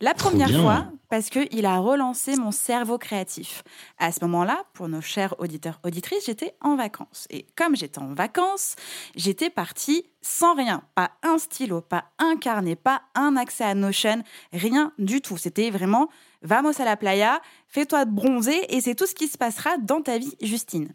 [0.00, 3.62] La première fois, parce qu'il a relancé mon cerveau créatif.
[3.98, 7.26] À ce moment-là, pour nos chers auditeurs, auditrices, j'étais en vacances.
[7.30, 8.74] Et comme j'étais en vacances,
[9.14, 10.82] j'étais partie sans rien.
[10.94, 15.36] Pas un stylo, pas un carnet, pas un accès à Notion, rien du tout.
[15.36, 16.08] C'était vraiment
[16.42, 20.18] vamos à la playa, fais-toi bronzer et c'est tout ce qui se passera dans ta
[20.18, 20.94] vie, Justine.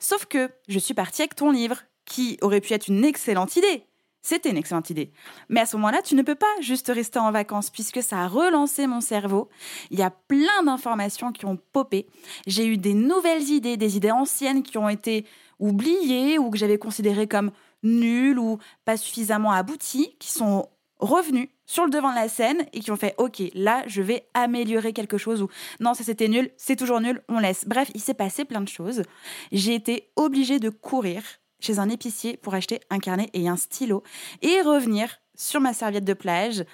[0.00, 3.84] Sauf que je suis partie avec ton livre, qui aurait pu être une excellente idée.
[4.28, 5.10] C'était une excellente idée.
[5.48, 8.28] Mais à ce moment-là, tu ne peux pas juste rester en vacances puisque ça a
[8.28, 9.48] relancé mon cerveau.
[9.90, 12.06] Il y a plein d'informations qui ont popé.
[12.46, 15.24] J'ai eu des nouvelles idées, des idées anciennes qui ont été
[15.58, 21.86] oubliées ou que j'avais considérées comme nuls ou pas suffisamment aboutis qui sont revenus sur
[21.86, 25.16] le devant de la scène et qui ont fait OK, là, je vais améliorer quelque
[25.16, 25.48] chose ou
[25.80, 27.64] non, ça c'était nul, c'est toujours nul, on laisse.
[27.66, 29.04] Bref, il s'est passé plein de choses.
[29.52, 31.22] J'ai été obligée de courir
[31.60, 34.02] chez un épicier pour acheter un carnet et un stylo
[34.42, 36.64] et revenir sur ma serviette de plage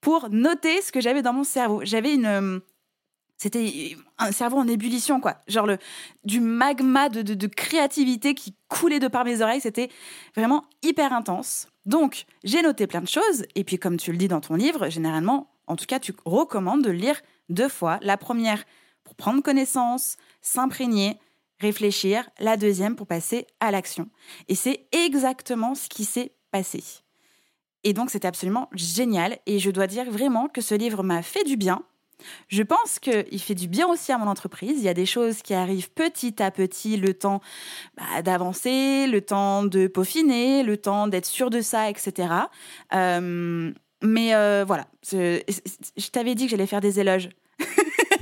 [0.00, 1.80] pour noter ce que j'avais dans mon cerveau.
[1.84, 2.58] J'avais une euh,
[3.36, 5.36] c'était un cerveau en ébullition, quoi.
[5.48, 5.78] Genre le,
[6.24, 9.60] du magma de, de, créativité qui coulait de par mes oreilles.
[9.60, 9.90] C'était
[10.36, 11.68] vraiment hyper intense.
[11.84, 13.44] Donc, j'ai noté plein de choses.
[13.54, 16.82] Et puis, comme tu le dis dans ton livre, généralement, en tout cas, tu recommandes
[16.82, 17.98] de lire deux fois.
[18.02, 18.64] La première
[19.02, 21.18] pour prendre connaissance, s'imprégner,
[21.60, 22.28] réfléchir.
[22.38, 24.08] La deuxième pour passer à l'action.
[24.48, 26.82] Et c'est exactement ce qui s'est passé.
[27.82, 29.38] Et donc, c'était absolument génial.
[29.46, 31.82] Et je dois dire vraiment que ce livre m'a fait du bien
[32.48, 34.78] je pense qu'il fait du bien aussi à mon entreprise.
[34.78, 37.40] Il y a des choses qui arrivent petit à petit, le temps
[37.96, 42.28] bah, d'avancer, le temps de peaufiner, le temps d'être sûr de ça, etc.
[42.94, 45.40] Euh, mais euh, voilà, je,
[46.10, 47.30] t'avais dit que j'allais faire des éloges.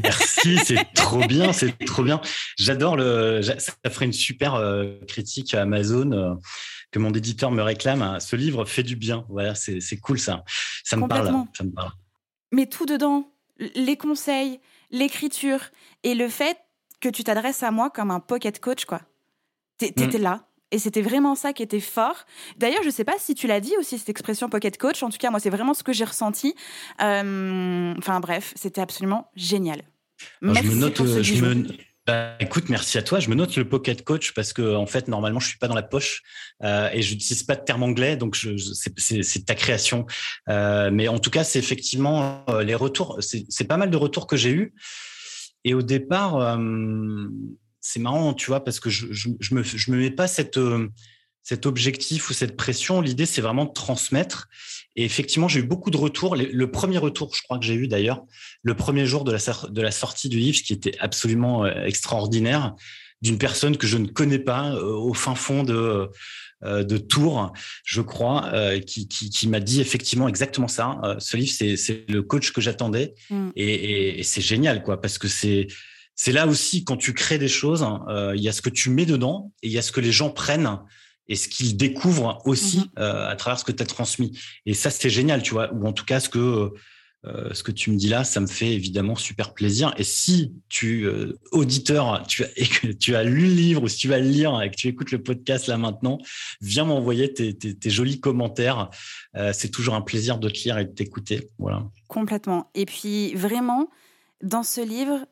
[0.03, 2.21] Merci, c'est trop bien, c'est trop bien.
[2.59, 3.41] J'adore le.
[3.43, 6.39] Ça ferait une super euh, critique à Amazon
[6.91, 8.19] que mon éditeur me réclame.
[8.21, 9.25] Ce livre fait du bien.
[9.29, 10.45] Voilà, c'est cool ça.
[10.85, 11.33] Ça me parle.
[11.57, 11.91] Ça me parle.
[12.53, 13.33] Mais tout dedans,
[13.75, 14.61] les conseils,
[14.91, 15.61] l'écriture
[16.03, 16.59] et le fait
[17.01, 19.03] que tu t'adresses à moi comme un pocket coach, quoi.
[19.79, 20.23] T'étais mm.
[20.23, 20.47] là.
[20.71, 22.25] Et c'était vraiment ça qui était fort.
[22.57, 25.03] D'ailleurs, je sais pas si tu l'as dit aussi, cette expression pocket coach.
[25.03, 26.55] En tout cas, moi, c'est vraiment ce que j'ai ressenti.
[27.03, 29.83] Euh, enfin, bref, c'était absolument génial.
[30.43, 31.35] Je me note, pour ce je
[32.05, 33.21] bah, écoute, merci à toi.
[33.21, 35.77] Je me note le pocket coach parce que en fait, normalement, je suis pas dans
[35.77, 36.23] la poche
[36.65, 38.57] euh, et je n'utilise pas de terme anglais, donc je,
[38.97, 40.07] c'est ta création.
[40.49, 43.19] Euh, mais en tout cas, c'est effectivement euh, les retours.
[43.21, 44.75] C'est pas mal de retours que j'ai eu.
[45.65, 47.29] Et au départ, euh,
[47.81, 50.57] c'est marrant, tu vois, parce que je, je, je, me je me mets pas cette
[50.57, 50.89] euh,
[51.43, 53.01] cet objectif ou cette pression.
[53.01, 54.49] L'idée, c'est vraiment de transmettre.
[54.95, 56.37] Et effectivement, j'ai eu beaucoup de retours.
[56.37, 58.23] Le premier retour, je crois que j'ai eu d'ailleurs,
[58.63, 62.75] le premier jour de la, de la sortie du livre, qui était absolument euh, extraordinaire,
[63.23, 66.11] d'une personne que je ne connais pas euh, au fin fond de,
[66.65, 67.53] euh, de Tours,
[67.85, 68.53] je crois,
[68.87, 71.01] qui, qui, qui m'a dit effectivement exactement ça.
[71.19, 73.15] ce livre, c'est le coach que j'attendais.
[73.31, 73.49] Mm.
[73.57, 75.67] Et, et, c'est génial, quoi, parce que c'est
[76.15, 78.05] c'est là aussi, quand tu crées des choses, hein,
[78.37, 80.13] il y a ce que tu mets dedans et il y a ce que les
[80.13, 80.79] gens prennent
[81.29, 82.89] et ce qu'ils découvrent aussi mhm.
[82.99, 84.39] euh, à travers ce que tu as transmis.
[84.67, 86.73] Et ça, c'est génial, tu vois, ou en tout cas, ce que,
[87.25, 89.95] euh, ce que tu me dis là, ça me fait évidemment super plaisir.
[89.97, 93.89] Et si tu, euh, auditeur, tu as, et que tu as lu le livre ou
[93.89, 96.19] si tu vas le lire et que tu écoutes le podcast là maintenant,
[96.61, 98.91] viens m'envoyer tes, tes, jolis commentaires.
[99.53, 101.49] c'est toujours un plaisir de te lire et de t'écouter.
[101.59, 101.85] Voilà.
[102.09, 102.71] Complètement.
[102.75, 103.89] Et puis, vraiment,
[104.43, 105.25] dans ce livre,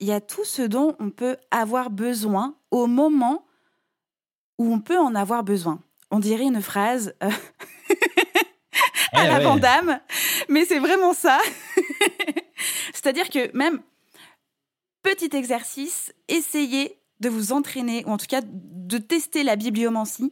[0.00, 3.45] il y a tout ce dont on peut avoir besoin au moment
[4.58, 5.80] où on peut en avoir besoin.
[6.10, 7.30] On dirait une phrase euh,
[9.12, 10.00] à la Vandame,
[10.48, 11.38] mais c'est vraiment ça.
[12.94, 13.80] C'est-à-dire que même
[15.02, 20.30] petit exercice, essayez de vous entraîner, ou en tout cas de tester la bibliomancie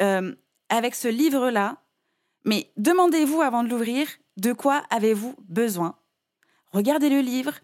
[0.00, 0.34] euh,
[0.68, 1.78] avec ce livre-là.
[2.44, 5.96] Mais demandez-vous avant de l'ouvrir, de quoi avez-vous besoin
[6.72, 7.54] Regardez le livre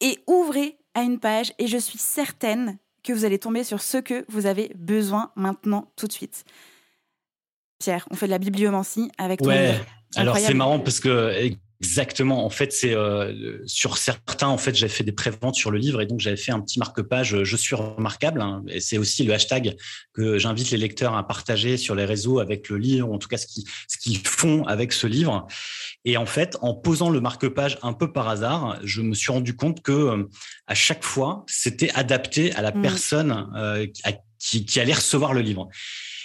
[0.00, 3.98] et ouvrez à une page, et je suis certaine que vous allez tomber sur ce
[3.98, 6.44] que vous avez besoin maintenant, tout de suite.
[7.78, 9.52] Pierre, on fait de la bibliomancie avec toi.
[9.52, 9.80] Ouais.
[10.16, 12.44] Alors c'est marrant parce que Exactement.
[12.44, 14.48] En fait, c'est euh, sur certains.
[14.48, 16.78] En fait, j'avais fait des préventes sur le livre et donc j'avais fait un petit
[16.78, 17.34] marque-page.
[17.34, 18.42] Euh, Je suis remarquable.
[18.42, 19.76] Hein, et c'est aussi le hashtag
[20.12, 23.38] que j'invite les lecteurs à partager sur les réseaux avec le livre, en tout cas
[23.38, 25.46] ce qu'ils ce qu'ils font avec ce livre.
[26.04, 29.56] Et en fait, en posant le marque-page un peu par hasard, je me suis rendu
[29.56, 30.28] compte que euh,
[30.66, 32.82] à chaque fois, c'était adapté à la mmh.
[32.82, 33.90] personne
[34.38, 35.68] qui, qui allait recevoir le livre.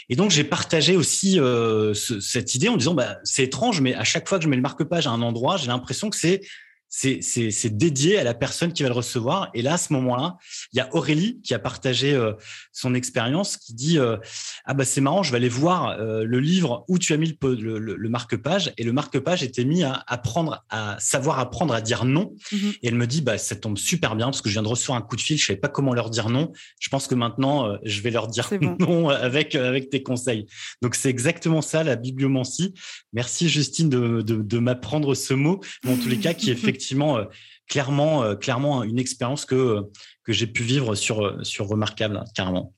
[0.09, 4.03] Et donc, j'ai partagé aussi euh, cette idée en disant, bah, c'est étrange, mais à
[4.03, 6.41] chaque fois que je mets le marque-page à un endroit, j'ai l'impression que c'est
[6.89, 9.49] c'est dédié à la personne qui va le recevoir.
[9.53, 10.37] Et là, à ce moment-là,
[10.71, 12.33] il y a Aurélie qui a partagé euh,
[12.71, 14.17] son expérience, qui dit euh,
[14.65, 17.37] ah bah c'est marrant, je vais aller voir euh, le livre où tu as mis
[17.41, 22.05] le, le, marque-page et le marque-page était mis à apprendre à savoir apprendre à dire
[22.05, 22.33] non.
[22.51, 22.73] Mhm.
[22.81, 24.97] Et elle me dit bah ça tombe super bien parce que je viens de recevoir
[24.97, 26.53] un coup de fil, je savais pas comment leur dire non.
[26.79, 30.45] Je pense que maintenant je vais leur dire non avec avec tes conseils.
[30.81, 32.73] Donc c'est exactement ça la bibliomancie.
[33.11, 36.74] Merci Justine de, de, de m'apprendre ce mot, mais en tous les cas qui effectivement
[36.75, 37.25] effectivement euh,
[37.67, 39.83] clairement, euh, clairement une expérience que,
[40.23, 42.73] que j'ai pu vivre sur, sur Remarquable, carrément.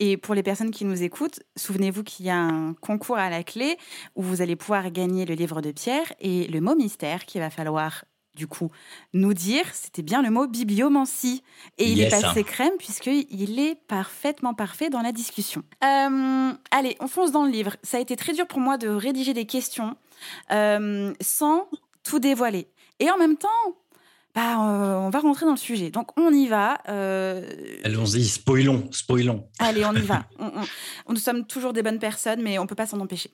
[0.00, 3.44] Et pour les personnes qui nous écoutent, souvenez-vous qu'il y a un concours à la
[3.44, 3.76] clé
[4.16, 7.50] où vous allez pouvoir gagner le livre de Pierre et le mot mystère qu'il va
[7.50, 8.70] falloir du coup,
[9.12, 11.42] nous dire, c'était bien le mot bibliomancie.
[11.78, 15.62] Et il est passé crème puisqu'il est parfaitement parfait dans la discussion.
[15.84, 17.76] Euh, allez, on fonce dans le livre.
[17.82, 19.96] Ça a été très dur pour moi de rédiger des questions
[20.50, 21.68] euh, sans
[22.02, 22.68] tout dévoiler.
[23.04, 23.48] Et en même temps,
[24.34, 25.90] bah, euh, on va rentrer dans le sujet.
[25.90, 26.80] Donc, on y va.
[27.84, 29.46] Allons-y, spoilons, spoilons.
[29.58, 30.26] Allez, on y va.
[31.10, 33.30] nous sommes toujours des bonnes personnes, mais on ne peut pas s'en empêcher.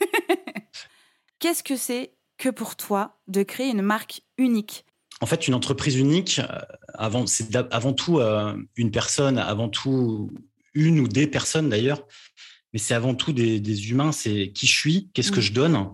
[1.38, 4.86] Qu'est-ce que c'est que pour toi de créer une marque unique?
[5.20, 6.60] En fait, une entreprise unique, euh,
[6.94, 10.30] avant, c'est avant tout euh, une personne, avant tout
[10.72, 12.06] une ou des personnes d'ailleurs,
[12.72, 15.42] mais c'est avant tout des, humains, c'est qui je suis, qu'est-ce que mmh.
[15.42, 15.86] je donne.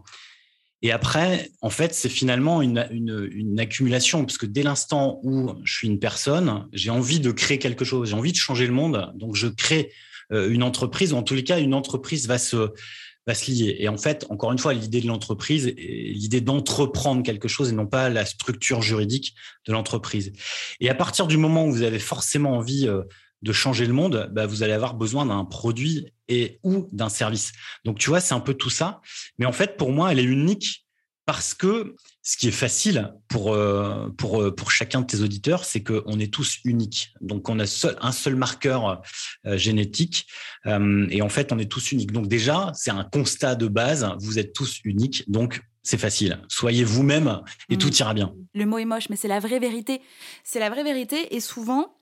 [0.82, 5.74] Et après, en fait, c'est finalement une, une, accumulation, parce que dès l'instant où je
[5.74, 9.10] suis une personne, j'ai envie de créer quelque chose, j'ai envie de changer le monde,
[9.14, 9.90] donc je crée
[10.32, 12.72] euh, une entreprise, ou en tous les cas, une entreprise va se,
[13.26, 13.76] va se lier.
[13.78, 17.86] Et en fait, encore une fois, l'idée de l'entreprise l'idée d'entreprendre quelque chose et non
[17.86, 19.34] pas la structure juridique
[19.66, 20.32] de l'entreprise.
[20.80, 23.02] Et à partir du moment où vous avez forcément envie euh,
[23.46, 27.52] de changer le monde, bah, vous allez avoir besoin d'un produit et ou d'un service.
[27.84, 29.00] Donc, tu vois, c'est un peu tout ça.
[29.38, 30.84] Mais en fait, pour moi, elle est unique
[31.26, 35.64] parce que ce qui est facile pour, euh, pour, euh, pour chacun de tes auditeurs,
[35.64, 37.12] c'est qu'on est tous uniques.
[37.20, 39.02] Donc, on a seul, un seul marqueur
[39.46, 40.26] euh, génétique
[40.64, 42.10] et en fait, on est tous uniques.
[42.10, 44.08] Donc, déjà, c'est un constat de base.
[44.18, 45.22] Vous êtes tous uniques.
[45.30, 46.40] Donc, c'est facile.
[46.48, 48.00] Soyez vous-même et tout mm.
[48.00, 48.34] ira bien.
[48.54, 50.02] Le mot est moche, mais c'est la vraie vérité.
[50.42, 51.36] C'est la vraie vérité.
[51.36, 51.96] Et souvent,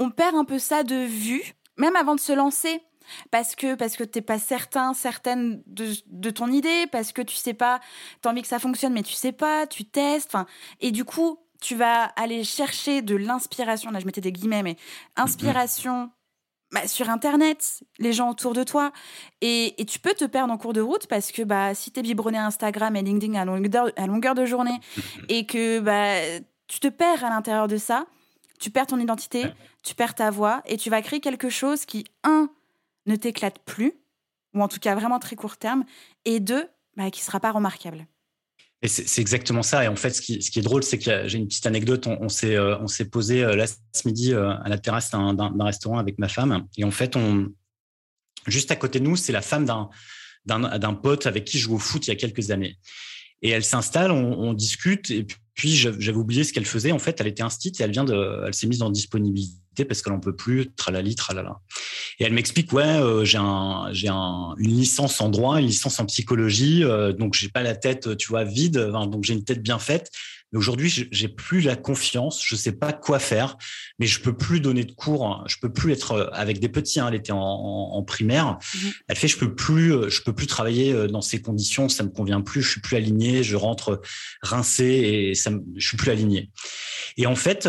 [0.00, 2.82] on perd un peu ça de vue, même avant de se lancer
[3.30, 7.54] parce que parce que t'es pas certain, certaine de, ton idée, parce que tu sais
[7.54, 7.80] pas,
[8.22, 10.36] t'as envie que ça fonctionne, mais tu sais pas, tu testes,
[10.80, 13.90] et du coup, tu vas aller chercher de l'inspiration.
[13.90, 14.76] Là, je mettais des guillemets, mais
[15.16, 16.10] inspiration.
[16.72, 18.92] Bah, sur Internet, les gens autour de toi.
[19.40, 22.02] Et, tu peux te perdre en cours de route parce que bah, si tu es
[22.04, 24.78] biberonné à Instagram et LinkedIn à longueur, à longueur de journée
[25.28, 26.14] et que bah,
[26.68, 28.06] tu te perds à l'intérieur de ça,
[28.60, 29.46] tu perds ton identité,
[29.82, 32.50] tu perds ta voix et tu vas créer quelque chose qui, un,
[33.06, 33.94] ne t'éclate plus,
[34.54, 35.84] ou en tout cas vraiment très court terme,
[36.24, 38.06] et deux, bah, qui ne sera pas remarquable.
[38.82, 39.84] Et c'est exactement ça.
[39.84, 42.06] Et en fait, ce qui, ce qui est drôle, c'est que j'ai une petite anecdote.
[42.06, 45.98] On, euh, on s'est posé euh, là ce midi euh, à la terrasse d'un restaurant
[45.98, 46.66] avec ma femme.
[46.78, 47.48] Et en fait, on,
[48.46, 49.66] juste à côté de nous, c'est la femme
[50.46, 52.78] d'un pote avec qui je joue au foot il y a quelques années.
[53.42, 55.10] Et elle s'installe, on, on, discute.
[55.10, 56.92] Et puis, j'avais oublié ce qu'elle faisait.
[56.92, 60.12] En fait, elle était instite et elle vient elle s'est mise en disponibilité parce qu'elle
[60.12, 61.60] n'en peut plus, tralala.
[62.18, 65.98] Et elle m'explique, ouais, euh, j'ai un, j'ai un, une licence en droit, une licence
[66.00, 69.62] en psychologie, euh, donc j'ai pas la tête, tu vois, vide, donc j'ai une tête
[69.62, 70.10] bien faite.
[70.52, 73.56] Mais aujourd'hui, j'ai plus la confiance, je sais pas quoi faire,
[73.98, 75.44] mais je peux plus donner de cours, hein.
[75.46, 77.00] je peux plus être euh, avec des petits.
[77.00, 78.58] Hein, elle était en, en, primaire.
[78.74, 78.88] Mmh.
[79.08, 82.10] Elle fait, je peux plus, euh, je peux plus travailler dans ces conditions, ça me
[82.10, 84.00] convient plus, je suis plus aligné, je rentre
[84.42, 86.50] rincé et ça, je suis plus aligné.
[87.16, 87.68] Et en fait,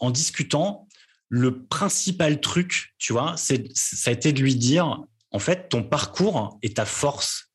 [0.00, 0.86] en discutant,
[1.28, 5.82] le principal truc, tu vois, c'est, ça a été de lui dire, en fait, ton
[5.82, 7.45] parcours est ta force.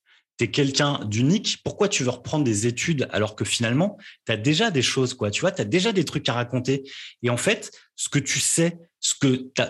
[0.41, 1.59] Tu es quelqu'un d'unique.
[1.63, 5.29] Pourquoi tu veux reprendre des études alors que finalement, tu as déjà des choses, quoi.
[5.29, 6.89] Tu vois, tu as déjà des trucs à raconter.
[7.21, 9.61] Et en fait, ce que tu sais, ce que tu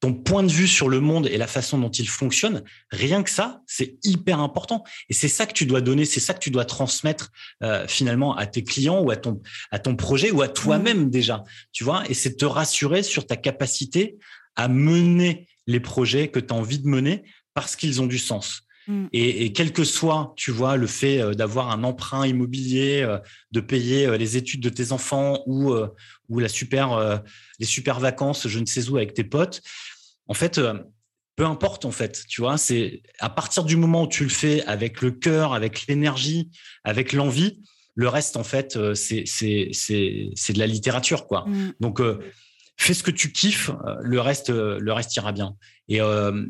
[0.00, 3.30] ton point de vue sur le monde et la façon dont il fonctionne, rien que
[3.30, 4.84] ça, c'est hyper important.
[5.08, 7.30] Et c'est ça que tu dois donner, c'est ça que tu dois transmettre
[7.62, 11.10] euh, finalement à tes clients ou à ton à ton projet ou à toi-même mmh.
[11.10, 12.02] déjà, tu vois.
[12.10, 14.18] Et c'est te rassurer sur ta capacité
[14.54, 18.66] à mener les projets que tu as envie de mener parce qu'ils ont du sens.
[18.90, 19.06] Mmh.
[19.12, 23.18] Et, quel que soit, tu vois, le fait euh, d'avoir un emprunt immobilier, euh,
[23.52, 25.72] de payer les études de tes enfants ou,
[26.28, 27.22] ou la super,
[27.58, 29.62] les super vacances, je ne sais où, avec tes potes,
[30.30, 30.74] en fait, euh,
[31.34, 34.62] peu importe en fait, tu vois, c'est à partir du moment où tu le fais
[34.64, 36.50] avec le cœur, avec l'énergie,
[36.84, 37.60] avec l'envie,
[37.96, 41.46] le reste en fait, euh, c'est c'est de la littérature quoi.
[41.48, 41.72] Mm.
[41.80, 42.20] Donc euh,
[42.76, 43.72] fais ce que tu kiffes,
[44.02, 45.56] le reste le reste ira bien.
[45.90, 46.00] Et,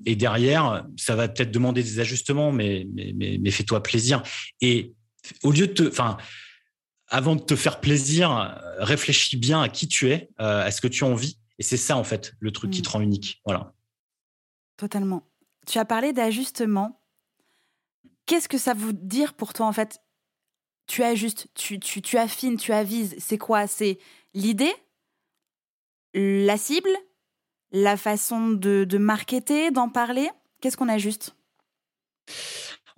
[0.06, 4.22] et derrière, ça va peut-être demander des ajustements, mais mais, mais, fais-toi plaisir.
[4.60, 4.92] Et
[5.42, 6.18] au lieu de te, enfin
[7.08, 11.04] avant de te faire plaisir, réfléchis bien à qui tu es, à ce que tu
[11.04, 12.92] as envie et c'est ça, en fait, le truc qui te mm.
[12.92, 13.42] rend unique.
[13.44, 13.74] Voilà.
[14.78, 15.28] Totalement.
[15.66, 17.02] Tu as parlé d'ajustement.
[18.24, 20.00] Qu'est-ce que ça veut dire pour toi, en fait?
[20.86, 23.14] Tu ajustes, tu, tu, tu affines, tu avises.
[23.18, 23.66] C'est quoi?
[23.66, 23.98] C'est
[24.32, 24.72] l'idée,
[26.14, 26.90] la cible,
[27.72, 30.28] la façon de, de marketer, d'en parler?
[30.60, 31.34] Qu'est-ce qu'on ajuste?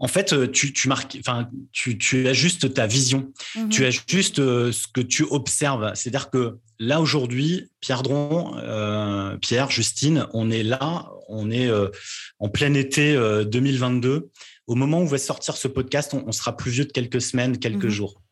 [0.02, 3.68] En fait, euh, tu, tu marques, enfin, tu, tu ajustes ta vision, mhm.
[3.68, 5.92] tu ajustes euh, ce que tu observes.
[5.94, 11.70] C'est-à-dire que là aujourd'hui, Pierre Dron, euh, Pierre, Justine, on est là, on est
[12.40, 14.31] en plein été 2022.
[14.66, 17.85] Au moment où va sortir ce podcast, on, sera plus vieux de quelques semaines, quelques
[17.85, 17.90] mhm.
[17.90, 18.23] jours.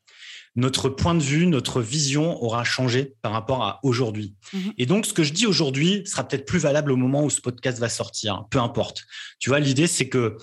[0.57, 4.35] Notre point de vue, notre vision aura changé par rapport à aujourd'hui.
[4.53, 4.73] Mhm.
[4.79, 7.41] Et donc, ce que je dis aujourd'hui sera peut-être plus valable au moment où ce
[7.41, 9.05] podcast va sortir, peu importe.
[9.39, 10.37] Tu vois, l'idée, c'est que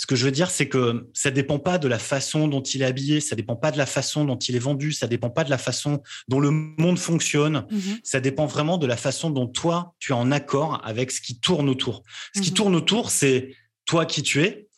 [0.00, 2.80] ce que je veux dire, c'est que ça dépend pas de la façon dont il
[2.80, 5.44] est habillé, ça dépend pas de la façon dont il est vendu, ça dépend pas
[5.44, 7.66] de la façon dont le monde fonctionne.
[7.70, 7.98] Mhm.
[8.02, 11.38] Ça dépend vraiment de la façon dont toi, tu es en accord avec ce qui
[11.38, 12.02] tourne autour.
[12.34, 12.56] Ce qui mhm.
[12.56, 14.68] tourne autour, c'est toi qui tu es,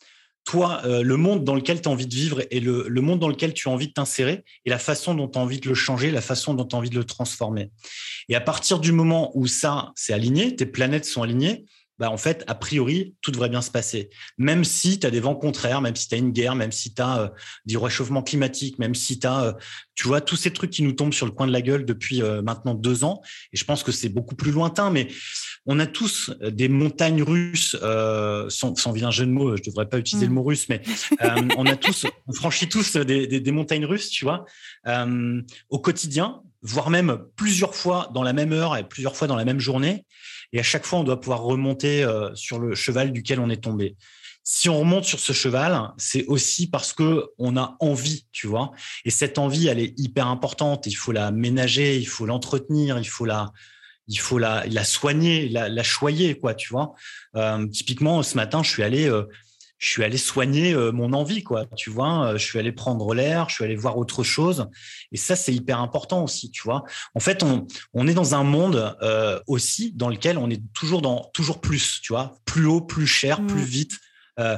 [0.43, 3.19] toi, euh, le monde dans lequel tu as envie de vivre et le, le, monde
[3.19, 5.69] dans lequel tu as envie de t'insérer et la façon dont tu as envie de
[5.69, 7.71] le changer, la façon dont tu as envie de le transformer.
[8.29, 11.65] Et à partir du moment où ça, c'est aligné, tes planètes sont alignées,
[11.99, 14.09] bah, en fait, a priori, tout devrait bien se passer.
[14.37, 16.93] Même si tu as des vents contraires, même si tu as une guerre, même si
[16.93, 17.29] tu as euh,
[17.65, 19.53] du réchauffement climatique, même si tu as, euh,
[19.95, 22.21] tu vois, tous ces trucs qui nous tombent sur le coin de la gueule depuis
[22.23, 23.21] euh, maintenant deux ans.
[23.53, 25.07] Et je pense que c'est beaucoup plus lointain, mais
[25.65, 27.77] on a tous des montagnes russes,
[28.49, 30.81] sans, sans vilain jeu de mots, je devrais pas utiliser le mot russe, mais
[31.57, 34.45] on a tous, on franchit tous des, des, des montagnes russes, tu vois,
[35.69, 39.45] au quotidien, voire même plusieurs fois dans la même heure et plusieurs fois dans la
[39.45, 40.05] même journée.
[40.53, 43.63] Et à chaque fois, on doit pouvoir remonter euh, sur le cheval duquel on est
[43.63, 43.97] tombé.
[44.43, 48.71] Si on remonte sur ce cheval, c'est aussi parce que on a envie, tu vois.
[49.05, 50.85] Et cette envie, elle est hyper importante.
[50.85, 53.51] Il faut la ménager, il faut l'entretenir, il faut la,
[54.07, 56.93] il faut la, la soigner, la, la choyer, quoi, tu vois.
[57.35, 59.27] Euh, typiquement, ce matin, je suis allé euh,
[59.83, 61.65] je suis allé soigner euh, mon envie, quoi.
[61.75, 64.69] Tu vois, euh, je suis allé prendre l'air, je suis allé voir autre chose.
[65.11, 66.85] Et ça, c'est hyper important aussi, tu vois.
[67.15, 71.01] En fait, on, on est dans un monde euh, aussi dans lequel on est toujours
[71.01, 73.47] dans toujours plus, tu vois, plus haut, plus cher, mmh.
[73.47, 73.99] plus vite.
[74.39, 74.57] Euh,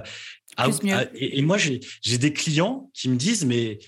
[0.58, 1.10] plus mieux.
[1.16, 3.80] et, moi, j'ai des clients qui me disent, mais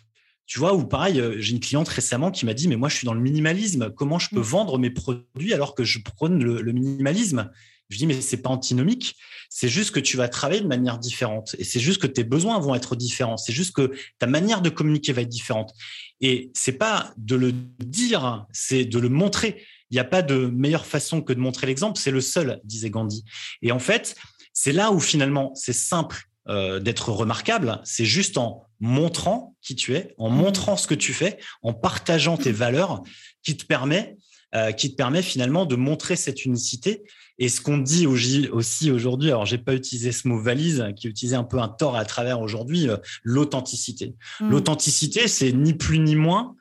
[0.48, 3.06] tu vois, ou pareil, j'ai une cliente récemment qui m'a dit, mais moi, je suis
[3.06, 3.92] dans le minimalisme.
[3.92, 4.44] Comment je peux mmh.
[4.44, 7.52] vendre mes produits alors que je prône le, le minimalisme?
[7.90, 9.16] Je dis, mais c'est pas antinomique.
[9.50, 11.56] C'est juste que tu vas travailler de manière différente.
[11.58, 13.38] Et c'est juste que tes besoins vont être différents.
[13.38, 15.74] C'est juste que ta manière de communiquer va être différente.
[16.20, 19.64] Et c'est pas de le dire, c'est de le montrer.
[19.90, 22.00] Il n'y a pas de meilleure façon que de montrer l'exemple.
[22.00, 23.24] C'est le seul, disait Gandhi.
[23.62, 24.16] Et en fait,
[24.52, 27.80] c'est là où finalement c'est simple euh, d'être remarquable.
[27.86, 30.36] C'est juste en montrant qui tu es, en mmh.
[30.36, 33.04] montrant ce que tu fais, en partageant tes valeurs,
[33.44, 34.18] qui te permet,
[34.56, 37.04] euh, qui te permet finalement de montrer cette unicité
[37.40, 41.36] et ce qu'on dit aussi aujourd'hui, alors j'ai pas utilisé ce mot valise, qui utilisait
[41.36, 44.16] un peu un tort à travers aujourd'hui, euh, l'authenticité.
[44.40, 44.50] Hmm.
[44.50, 46.56] L'authenticité, c'est ni plus ni moins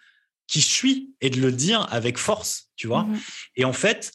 [0.47, 3.05] qui je suis et de le dire avec force, tu vois.
[3.05, 3.19] Hmm.
[3.57, 4.13] Et en fait,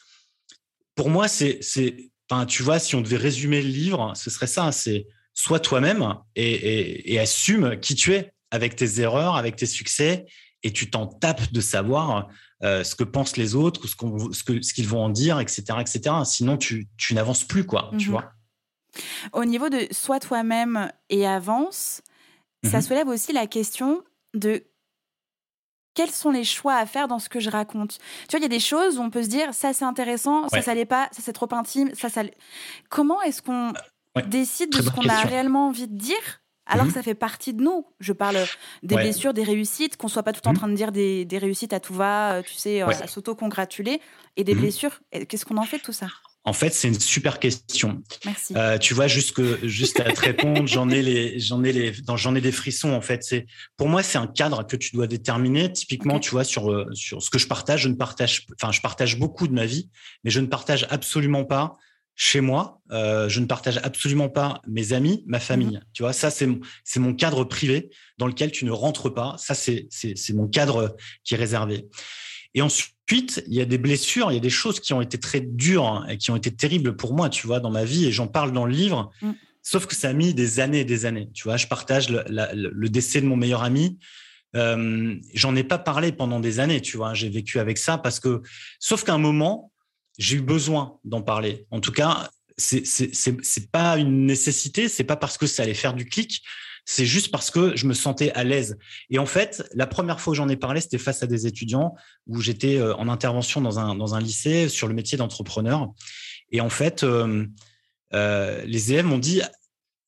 [0.95, 4.47] pour moi, c'est, c'est, enfin, tu vois, si on devait résumer le livre, ce serait
[4.47, 5.07] ça, c'est
[5.41, 10.25] sois toi-même et, et, et assume qui tu es avec tes erreurs, avec tes succès,
[10.63, 12.27] et tu t'en tapes de savoir
[12.63, 15.39] euh, ce que pensent les autres, ce, qu'on, ce, que, ce qu'ils vont en dire,
[15.39, 15.63] etc.
[15.79, 16.15] etc.
[16.25, 18.11] Sinon, tu, tu n'avances plus, quoi, tu mhm.
[18.11, 18.31] vois.
[19.33, 22.01] Au niveau de sois toi-même et avance,
[22.63, 22.83] ça mhm.
[22.83, 24.03] soulève aussi la question
[24.35, 24.63] de
[25.95, 28.45] quels sont les choix à faire dans ce que je raconte Tu vois, il y
[28.45, 31.09] a des choses où on peut se dire ça c'est intéressant, ça ça l'est pas,
[31.11, 32.23] ça c'est trop intime, ça ça.
[32.89, 33.73] Comment est-ce qu'on
[34.27, 36.41] décide de ce qu'on a réellement envie de dire
[36.71, 36.95] alors que mhm.
[36.95, 37.85] ça fait partie de nous.
[37.99, 38.37] Je parle
[38.83, 40.57] des blessures, des réussites, qu'on soit pas tout en mhm.
[40.57, 43.99] train de dire des, réussites à tout va, euh, tu sais, euh, à s'auto-congratuler,
[44.37, 44.61] et des mhm.
[44.61, 44.99] blessures.
[45.27, 46.07] Qu'est-ce qu'on en fait de tout ça?
[46.43, 48.01] En fait, c'est une super question.
[48.25, 48.55] Merci.
[48.57, 52.33] Euh, tu vois, juste juste à te répondre, j'en ai les, j'en ai les, j'en
[52.33, 52.93] ai des frissons.
[52.93, 53.45] En fait, c'est
[53.77, 55.71] pour moi, c'est un cadre que tu dois déterminer.
[55.71, 59.19] Typiquement, tu vois, sur sur ce que je partage, je ne partage, enfin, je partage
[59.19, 59.89] beaucoup de ma vie,
[60.23, 61.77] mais je ne partage absolument pas
[62.23, 65.77] chez moi, euh, je ne partage absolument pas mes amis, ma famille.
[65.77, 65.83] Mhm.
[65.91, 66.47] Tu vois, ça c'est
[66.83, 69.33] c'est mon cadre privé dans lequel tu ne rentres pas.
[69.39, 71.87] Ça c'est c'est mon cadre qui est réservé.
[72.53, 75.19] Et ensuite, il y a des blessures, il y a des choses qui ont été
[75.19, 78.05] très dures hein, et qui ont été terribles pour moi, tu vois, dans ma vie.
[78.05, 79.09] Et j'en parle dans le livre.
[79.23, 79.31] Mm.
[79.63, 81.31] Sauf que ça a mis des années et des années.
[81.33, 83.97] Tu vois, je partage le, le décès de mon meilleur ami.
[84.55, 87.13] Euh, j'en ai pas parlé pendant des années, tu vois.
[87.13, 88.41] J'ai vécu avec ça parce que,
[88.79, 89.70] sauf qu'à un moment,
[90.21, 91.65] j'ai eu besoin d'en parler.
[91.71, 95.95] En tout cas, c'est c'est pas une nécessité, c'est pas parce que ça allait faire
[95.95, 96.43] du clic,
[96.85, 98.77] c'est juste parce que je me sentais à l'aise.
[99.09, 101.95] Et en fait, la première fois que j'en ai parlé, c'était face à des étudiants
[102.27, 105.91] où j'étais euh, en intervention dans un dans un lycée sur le métier d'entrepreneur.
[106.51, 107.47] Et en fait, euh,
[108.13, 109.41] euh, les élèves m'ont dit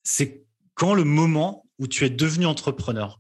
[0.04, 0.44] c'est
[0.76, 3.20] quand le moment où tu es devenu entrepreneur?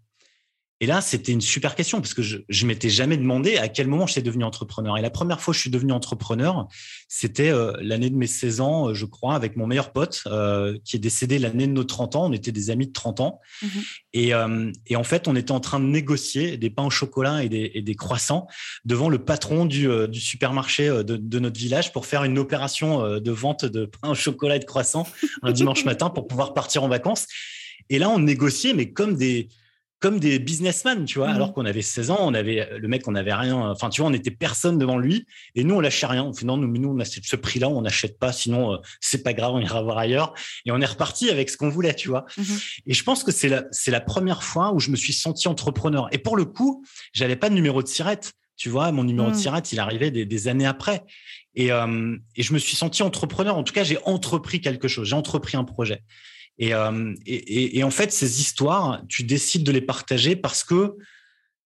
[0.84, 3.88] Et là, c'était une super question parce que je, je m'étais jamais demandé à quel
[3.88, 4.98] moment je suis devenu entrepreneur.
[4.98, 6.68] Et la première fois que je suis devenu entrepreneur,
[7.08, 10.78] c'était euh, l'année de mes 16 ans, euh, je crois, avec mon meilleur pote euh,
[10.84, 12.26] qui est décédé l'année de nos 30 ans.
[12.26, 13.40] On était des amis de 30 ans.
[13.62, 13.70] Mhm.
[14.12, 14.32] Et,
[14.88, 17.72] et, en fait, on était en train de négocier des pains au chocolat et des,
[17.76, 18.48] et des croissants
[18.84, 23.32] devant le patron du, du supermarché de, de, notre village pour faire une opération de
[23.32, 25.08] vente de pains au chocolat et de croissants
[25.44, 27.26] un dimanche matin pour pouvoir partir en vacances.
[27.90, 29.48] Et là, on négociait, mais comme des
[30.04, 31.36] comme des businessmen, tu vois, Mhm.
[31.36, 34.10] alors qu'on avait 16 ans, on avait le mec, on n'avait rien, enfin, tu vois,
[34.10, 35.26] on n'était personne devant lui,
[35.56, 36.26] et nous, on lâchait rien.
[36.26, 39.24] On fait, non, nous, nous, on a ce prix-là, on n'achète pas, sinon, euh, c'est
[39.24, 40.34] pas grave, on ira voir ailleurs.
[40.66, 42.26] Et on est reparti avec ce qu'on voulait, tu vois.
[42.38, 42.46] Mhm.
[42.88, 45.48] Et je pense que c'est la, c'est la première fois où je me suis senti
[45.48, 46.10] entrepreneur.
[46.12, 46.84] Et pour le coup,
[47.14, 48.34] j'avais pas de numéro de sirette.
[48.58, 49.40] Tu vois, mon numéro de Mm.
[49.40, 51.02] sirette, il arrivait des, des années après.
[51.56, 53.58] Et, euh, et je me suis senti entrepreneur.
[53.58, 55.08] En tout cas, j'ai entrepris quelque chose.
[55.08, 56.04] J'ai entrepris un projet.
[56.60, 60.64] Et, euh, et, et- et en fait, ces histoires, tu décides de les partager parce
[60.64, 60.96] que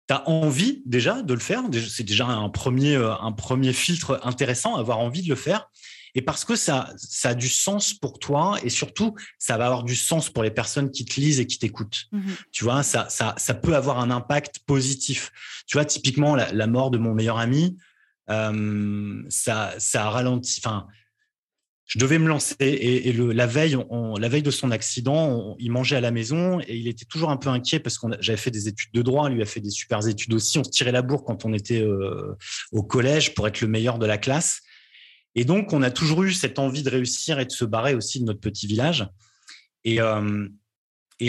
[0.09, 1.63] tu as envie déjà de le faire.
[1.89, 5.69] C'est déjà un premier, euh, un premier filtre intéressant, avoir envie de le faire.
[6.15, 9.83] Et parce que ça, ça a du sens pour toi et surtout, ça va avoir
[9.83, 12.05] du sens pour les personnes qui te lisent et qui t'écoutent.
[12.13, 12.35] Mhm.
[12.51, 15.31] Tu vois, ça, ça, ça peut avoir un impact positif.
[15.67, 17.79] Tu vois, typiquement, la, la mort de mon meilleur ami,
[18.29, 20.61] euh, ça, ça a ralenti.
[20.63, 20.87] Enfin,
[21.87, 23.77] je devais me lancer et, la veille,
[24.19, 27.37] la veille de son accident, il mangeait à la maison et il était toujours un
[27.37, 30.07] peu inquiet parce a- j'avais fait des études de droit, lui a fait des super
[30.07, 30.59] études aussi.
[30.59, 32.35] On se tirait la bourre quand on était euh,
[32.71, 34.61] au collège pour être le meilleur de la classe.
[35.35, 38.21] Et donc, on a toujours eu cette envie de réussir et de se barrer aussi
[38.21, 39.07] de notre petit village.
[39.85, 40.47] Et, euh,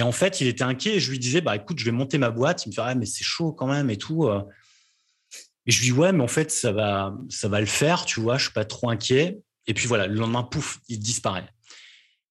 [0.02, 2.32] en fait, il était inquiet et je lui disais, bah écoute, je vais monter ma
[2.32, 2.66] boîte.
[2.66, 4.26] Il me fait, ah, mais c'est chaud quand même et tout.
[4.26, 4.42] euh.
[5.66, 8.20] Et je lui dis, ouais, mais en fait, ça va, ça va le faire, tu
[8.20, 9.42] vois, je suis pas trop inquiet.
[9.68, 11.48] Et puis voilà, le lendemain, pouf, il disparaît.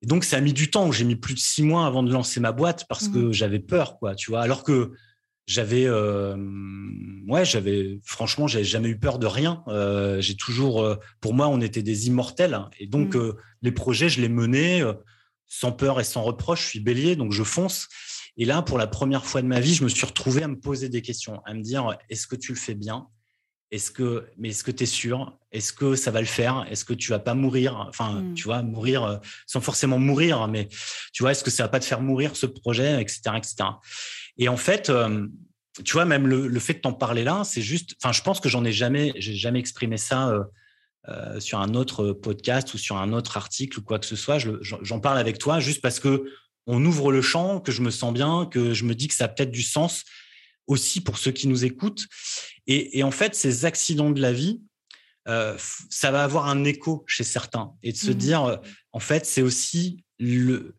[0.03, 0.91] Et donc, ça a mis du temps.
[0.93, 3.99] J'ai mis plus de six mois avant de lancer ma boîte parce que j'avais peur,
[3.99, 4.41] quoi, tu vois.
[4.43, 4.93] Alors que
[5.47, 6.37] j'avais, euh,
[7.28, 9.62] ouais, j'avais, franchement, j'avais jamais eu peur de rien.
[9.68, 12.55] Euh, j'ai toujours, euh, pour moi, on était des immortels.
[12.55, 12.68] hein.
[12.78, 13.18] Et donc, Mm.
[13.18, 14.83] euh, les projets, je les menais
[15.47, 16.62] sans peur et sans reproche.
[16.64, 17.89] Je suis bélier, donc je fonce.
[18.37, 20.59] Et là, pour la première fois de ma vie, je me suis retrouvé à me
[20.59, 23.07] poser des questions, à me dire, est-ce que tu le fais bien?
[23.73, 25.37] Est-ce que, mais est-ce que tu es sûr?
[25.51, 26.64] Est-ce que ça va le faire?
[26.70, 27.75] Est-ce que tu vas pas mourir?
[27.89, 28.35] Enfin, Mm.
[28.35, 29.16] tu vois, mourir euh,
[29.47, 30.68] sans forcément mourir, mais
[31.12, 33.55] tu vois, est-ce que ça va pas te faire mourir ce projet, etc., etc.
[34.39, 35.27] Et en fait, euh,
[35.85, 37.95] tu vois, même le, le fait de t'en parler là, c'est juste.
[38.03, 40.45] Enfin, je pense que j'en ai jamais, j'ai jamais exprimé ça euh,
[41.09, 44.39] euh, sur un autre podcast ou sur un autre article ou quoi que ce soit.
[44.39, 46.25] Je- J'en j'en parle avec toi juste parce que
[46.66, 49.25] on ouvre le champ, que je me sens bien, que je me dis que ça
[49.25, 50.05] a peut-être du sens
[50.67, 52.07] aussi pour ceux qui nous écoutent.
[52.67, 54.61] Et, et en fait, ces accidents de la vie,
[55.29, 55.57] euh,
[55.91, 57.73] ça va avoir un écho chez certains.
[57.83, 58.15] Et de se Mhm.
[58.17, 58.57] dire, euh,
[58.93, 60.75] en fait, c'est aussi le.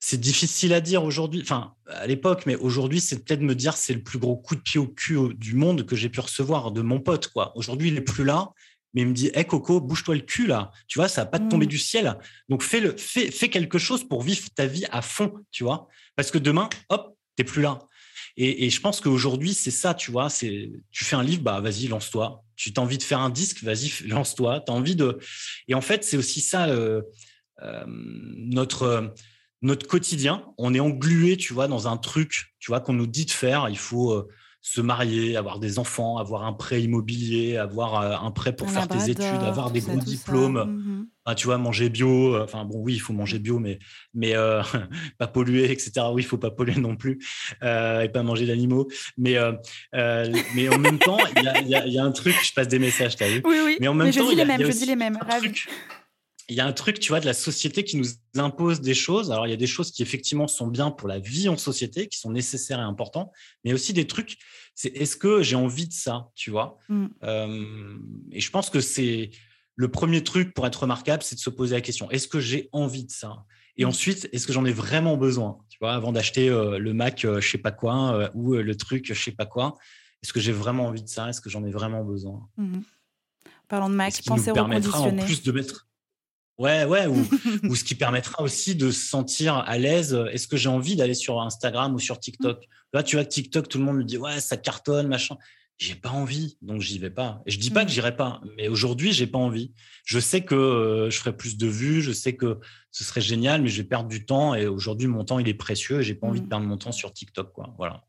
[0.00, 3.76] C'est difficile à dire aujourd'hui, enfin à l'époque, mais aujourd'hui, c'est peut-être de me dire
[3.76, 6.70] c'est le plus gros coup de pied au cul du monde que j'ai pu recevoir
[6.70, 7.26] de mon pote.
[7.28, 7.52] quoi.
[7.56, 8.50] Aujourd'hui, il est plus là,
[8.94, 10.70] mais il me dit Hé Coco, bouge-toi le cul là.
[10.86, 11.70] Tu vois, ça va pas te tomber Mm.
[11.70, 12.16] du ciel.
[12.48, 15.88] Donc fais, le, fais, fais quelque chose pour vivre ta vie à fond, tu vois.
[16.14, 17.80] Parce que demain, hop, t'es plus là.
[18.40, 20.30] Et, je pense qu'aujourd'hui, c'est ça, tu vois.
[20.30, 22.44] C'est, tu fais un livre, bah vas-y, lance-toi.
[22.54, 24.62] Tu as envie de faire un disque, vas-y, lance-toi.
[24.64, 25.18] Tu as envie de.
[25.66, 27.02] Et en fait, c'est aussi ça euh,
[27.62, 29.12] euh, notre
[29.60, 30.44] notre quotidien.
[30.56, 33.68] On est englué, tu vois, dans un truc, tu vois, qu'on nous dit de faire.
[33.70, 34.28] Il faut euh,
[34.60, 38.72] se marier, avoir des enfants, avoir un prêt immobilier, avoir euh, un prêt pour Un
[38.72, 41.06] faire tes études, avoir des ça, gros diplômes.
[41.24, 42.34] Ah, tu vois, manger bio.
[42.36, 43.78] euh, Enfin, bon, oui, il faut manger bio, mais,
[44.14, 44.62] mais euh,
[45.18, 45.92] pas polluer, etc.
[46.12, 47.18] Oui, il faut pas polluer non plus
[47.62, 48.88] euh, et pas manger d'animaux.
[49.18, 49.52] Mais, euh,
[50.54, 53.16] mais en même temps, il y a, y y un truc, je passe des messages,
[53.16, 53.76] t'as vu Oui, oui.
[53.80, 55.18] Mais en même je temps, dis y a- les mêmes, je dis les mêmes.
[55.20, 55.48] un Ravi.
[55.52, 55.68] truc-
[56.48, 59.30] il y a un truc, tu vois, de la société qui nous impose des choses.
[59.30, 62.08] Alors, il y a des choses qui effectivement sont bien pour la vie en société,
[62.08, 63.30] qui sont nécessaires et importantes,
[63.64, 64.38] mais aussi des trucs.
[64.74, 66.78] C'est est-ce que j'ai envie de ça, tu vois?
[66.88, 67.06] Mm.
[67.24, 67.98] Euh,
[68.32, 69.30] Et je pense que c'est
[69.76, 72.68] le premier truc pour être remarquable, c'est de se poser la question est-ce que j'ai
[72.72, 73.44] envie de ça?
[73.76, 73.88] Et Mm.
[73.88, 77.40] ensuite, est-ce que j'en ai vraiment besoin Tu vois, avant d'acheter euh, le Mac, euh,
[77.40, 79.76] je sais pas quoi, euh, ou le truc, je sais pas quoi?
[80.22, 81.28] Est-ce que j'ai vraiment envie de ça?
[81.28, 82.48] Est-ce que j'en ai vraiment besoin?
[82.56, 82.82] Mhm.
[83.68, 85.24] Parlant de Mac, pensez permettra en reconditionner.
[85.24, 85.87] plus de mettre.
[86.58, 87.24] Ouais, ouais, ou,
[87.70, 90.12] ou ce qui permettra aussi de se sentir à l'aise.
[90.32, 92.64] Est-ce que j'ai envie d'aller sur Instagram ou sur TikTok?
[92.92, 95.36] Là, tu vois, TikTok, tout le monde me dit ouais, ça cartonne, machin.
[95.80, 97.40] J'ai pas envie, donc j'y vais pas.
[97.46, 97.86] Et je dis pas Mm.
[97.86, 99.72] que j'irai pas, mais aujourd'hui, j'ai pas envie.
[100.04, 102.58] Je sais que euh, je ferai plus de vues, je sais que
[102.90, 104.56] ce serait génial, mais je vais perdre du temps.
[104.56, 106.48] Et aujourd'hui, mon temps, il est précieux et j'ai pas envie de Mm.
[106.48, 107.72] perdre mon temps sur TikTok, quoi.
[107.78, 108.02] Voilà.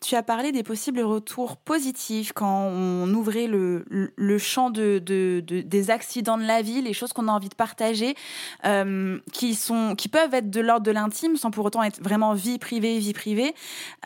[0.00, 4.98] Tu as parlé des possibles retours positifs quand on ouvrait le, le- le champ de,
[4.98, 8.14] de- de- des accidents de la vie, les choses qu'on a envie de partager,
[8.64, 12.34] euh, qui, sont, qui peuvent être de l'ordre de l'intime sans pour autant être vraiment
[12.34, 13.54] vie privée, vie privée.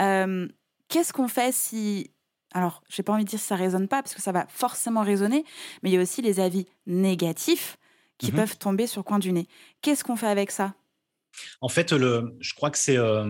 [0.00, 0.48] Euh,
[0.88, 2.10] Qu'est-ce qu'on fait si...
[2.52, 5.02] Alors, j'ai pas envie de dire si ça résonne pas, parce que ça va forcément
[5.02, 5.44] résonner,
[5.82, 7.78] mais il y a aussi les avis négatifs
[8.18, 8.36] qui Mhm.
[8.38, 9.48] peuvent tomber sur le coin du nez.
[9.82, 10.74] Qu'est-ce qu'on fait avec ça?
[11.60, 13.24] En fait, le, je crois que c'est euh,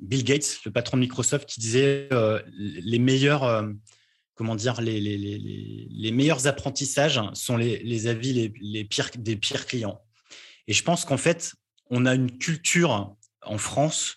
[0.00, 3.68] Bill Gates, le patron de Microsoft, qui disait euh, les meilleurs, euh,
[4.34, 10.00] comment dire, les, les, les, meilleurs apprentissages sont les, avis les, pires, des pires clients.
[10.66, 11.54] Et je pense qu'en fait,
[11.90, 14.16] on a une culture en France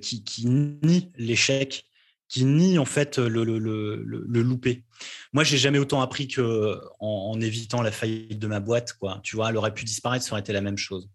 [0.00, 1.84] qui, qui nie l'échec,
[2.28, 4.84] qui nie en fait le, le, le, le louper.
[5.32, 8.94] Moi, j'ai jamais autant appris que en, évitant la faillite de ma boîte.
[8.94, 9.20] Quoi.
[9.22, 11.08] Tu vois, elle aurait pu disparaître, ça aurait été la même chose.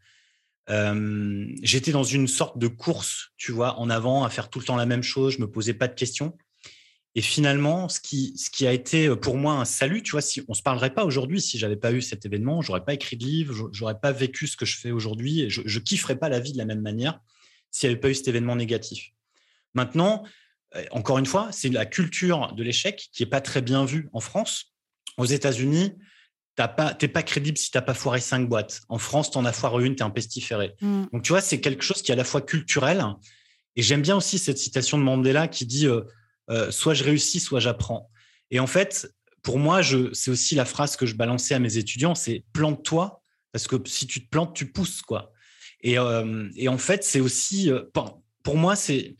[0.69, 4.65] Euh, j'étais dans une sorte de course, tu vois, en avant, à faire tout le
[4.65, 5.33] temps la même chose.
[5.33, 6.37] Je me posais pas de questions.
[7.15, 10.43] Et finalement, ce qui, ce qui a été pour moi un salut, tu vois, si
[10.47, 13.25] on se parlerait pas aujourd'hui, si j'avais pas eu cet événement, j'aurais pas écrit de
[13.25, 16.53] livre, j'aurais pas vécu ce que je fais aujourd'hui, je, je kifferais pas la vie
[16.53, 17.19] de la même manière
[17.71, 19.09] s'il n'y avait pas eu cet événement négatif.
[19.73, 20.23] Maintenant,
[20.75, 24.09] euh, encore une fois, c'est la culture de l'échec qui est pas très bien vue
[24.13, 24.73] en France.
[25.17, 25.93] Aux États-Unis,
[26.67, 28.81] tu n'es pas crédible si tu n'as pas foiré cinq boîtes.
[28.89, 30.75] En France, tu en as foiré une, tu es un pestiféré.
[30.81, 31.05] Mm.
[31.13, 33.03] Donc, tu vois, c'est quelque chose qui est à la fois culturel.
[33.75, 36.01] Et j'aime bien aussi cette citation de Mandela qui dit euh,
[36.49, 38.09] euh, soit je réussis, soit j'apprends.
[38.51, 39.81] Et en fait, pour moi,
[40.13, 44.05] c'est aussi la phrase que je balançais à mes étudiants c'est plante-toi, parce que si
[44.05, 45.01] tu te plantes, tu pousses.
[45.01, 45.31] quoi.
[45.81, 45.95] Et,
[46.55, 47.71] et en fait, c'est aussi,
[48.43, 49.15] pour moi, c'est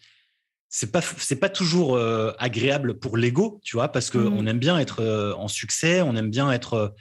[0.70, 4.48] c'est pas c'est pas toujours euh, agréable pour l'ego, tu vois, parce qu'on mmh.
[4.48, 6.94] aime bien être euh, en succès, on aime bien être.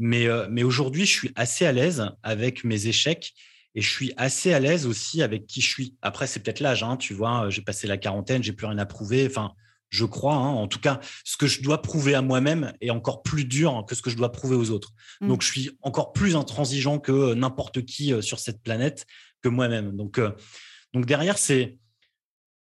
[0.00, 3.34] Euh, mais aujourd'hui, je suis assez à l'aise avec mes échecs
[3.74, 5.94] et je suis assez à l'aise aussi avec qui je suis.
[6.02, 7.50] Après, c'est peut-être l'âge, hein, tu vois.
[7.50, 9.26] J'ai passé la quarantaine, j'ai plus rien à prouver.
[9.26, 9.52] Enfin,
[9.90, 10.34] je crois.
[10.34, 13.84] Hein, en tout cas, ce que je dois prouver à moi-même est encore plus dur
[13.86, 14.92] que ce que je dois prouver aux autres.
[15.20, 15.28] Mmh.
[15.28, 19.06] Donc, je suis encore plus intransigeant que n'importe qui sur cette planète
[19.42, 19.96] que moi-même.
[19.96, 20.20] Donc,
[20.94, 21.78] donc derrière, c'est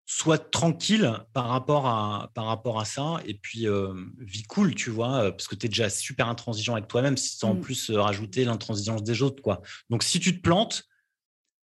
[0.06, 4.90] sois tranquille par rapport à, par rapport à ça et puis euh, vie cool, tu
[4.90, 7.60] vois, euh, parce que tu es déjà super intransigeant avec toi-même, si tu en mmh.
[7.60, 9.62] plus euh, rajouter l'intransigeance des autres, quoi.
[9.88, 10.84] Donc, si tu te plantes,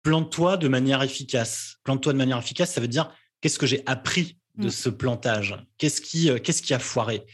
[0.02, 1.76] plante-toi de manière efficace.
[1.84, 4.70] Plante-toi de manière efficace, ça veut dire qu'est-ce que j'ai appris de mmh.
[4.70, 5.66] ce plantage?
[5.76, 7.26] Qu'est-ce qui, qu'est-ce qui a foiré?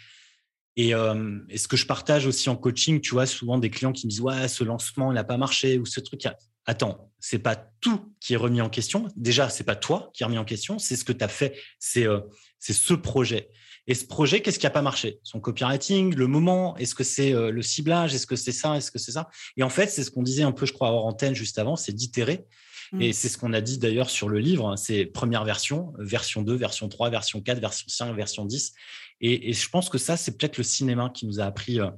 [0.78, 4.06] Et, et, ce que je partage aussi en coaching, tu vois, souvent des clients qui
[4.06, 6.26] me disent ouais, ce lancement n'a pas marché ou ce truc.
[6.66, 9.08] Attends, c'est pas tout qui est remis en question.
[9.16, 11.58] Déjà, c'est pas toi qui est remis en question, c'est ce que tu as fait,
[11.80, 12.20] c'est euh,
[12.60, 13.50] c'est ce projet.
[13.88, 15.18] Et ce projet, qu'est-ce qui a pas marché?
[15.24, 18.92] Son copywriting, le moment, est-ce que c'est euh, le ciblage, est-ce que c'est ça, est-ce
[18.92, 19.28] que c'est ça?
[19.56, 21.74] Et en fait, c'est ce qu'on disait un peu, je crois, hors antenne juste avant,
[21.74, 22.44] c'est d'itérer.
[22.92, 23.02] Mmh.
[23.02, 26.42] Et c'est ce qu'on a dit d'ailleurs sur le livre, hein, c'est première version, version
[26.42, 28.72] 2, version 3, version 4, version 5, version 10.
[29.20, 31.80] Et, et je pense que ça, c'est peut-être le cinéma qui nous a appris.
[31.80, 31.90] Euh,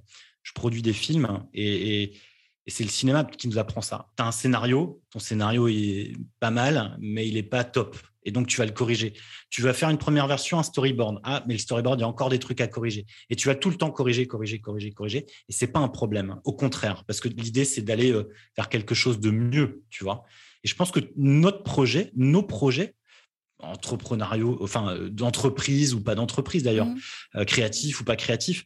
[0.43, 2.19] je produis des films et, et
[2.69, 4.11] et c'est le cinéma qui nous apprend ça.
[4.15, 7.97] Tu as un scénario, ton scénario est pas mal, mais il n'est pas top.
[8.25, 9.15] Et donc, tu vas le corriger.
[9.49, 11.19] Tu vas faire une première version, un storyboard.
[11.25, 13.07] Ah, mais le storyboard, il y a encore des trucs à corriger.
[13.31, 15.25] Et tu vas tout le temps corriger, corriger, corriger, corriger.
[15.49, 16.43] Et c'est pas un problème.
[16.45, 20.25] Au contraire, parce que l'idée, c'est d'aller euh, faire quelque chose de mieux, tu vois.
[20.63, 22.97] Et je pense que notre projet, nos projets,
[23.61, 26.99] entrepreneuriaux, enfin euh, d'entreprise ou pas d'entreprise d'ailleurs, mmh.
[27.37, 28.65] euh, créatif ou pas créatif,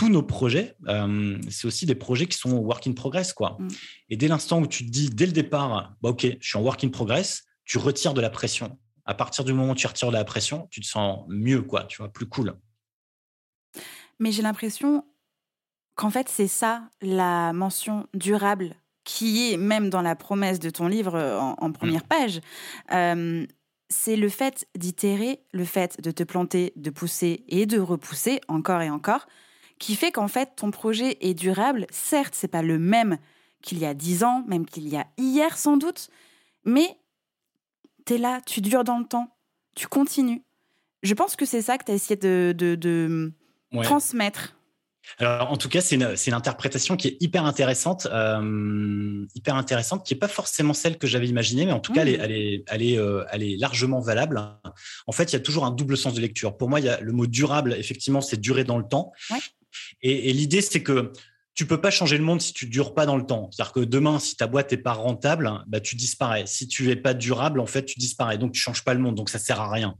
[0.00, 3.34] tous nos projets, euh, c'est aussi des projets qui sont work in progress.
[3.34, 3.58] Quoi.
[3.58, 3.68] Mm.
[4.08, 6.62] Et dès l'instant où tu te dis, dès le départ, bah, OK, je suis en
[6.62, 8.78] work in progress, tu retires de la pression.
[9.04, 11.84] À partir du moment où tu retires de la pression, tu te sens mieux, quoi,
[11.84, 12.54] tu vois, plus cool.
[14.18, 15.04] Mais j'ai l'impression
[15.96, 20.88] qu'en fait, c'est ça, la mention durable, qui est même dans la promesse de ton
[20.88, 21.72] livre euh, en, mm.
[21.74, 22.40] première page.
[22.92, 23.46] Euh,
[23.90, 28.80] c'est le fait d'itérer, le fait de te planter, de pousser et de repousser encore
[28.80, 29.26] et encore,
[29.80, 31.86] qui fait qu'en fait ton projet est durable.
[31.90, 33.18] Certes, c'est pas le même
[33.62, 36.10] qu'il y a dix ans, même qu'il y a hier sans doute,
[36.64, 36.96] mais
[38.06, 39.34] tu es là, tu dures dans le temps,
[39.74, 40.44] tu continues.
[41.02, 43.32] Je pense que c'est ça que tu as essayé de,
[43.82, 44.56] transmettre.
[45.18, 50.06] Alors, en tout cas, c'est une, une, interprétation qui est hyper intéressante, euh, hyper intéressante,
[50.06, 52.22] qui n'est pas forcément celle que j'avais imaginée, mais en tout cas, elle est, mmh.
[52.22, 54.40] elle, est, elle, est, euh, elle est largement valable.
[55.06, 56.56] En fait, il y a toujours un double sens de lecture.
[56.56, 59.12] Pour moi, il y a le mot durable, effectivement, c'est durer dans le temps.
[60.02, 61.12] Et, l'idée, c'est que
[61.54, 63.50] tu peux pas changer le monde si tu dures pas dans le temps.
[63.52, 66.44] C'est-à-dire que demain, si ta boîte est pas rentable, bah, tu disparais.
[66.46, 68.38] Si tu es pas durable, en fait, tu disparais.
[68.38, 69.14] Donc, tu changes pas le monde.
[69.14, 69.96] Donc, ça sert à rien.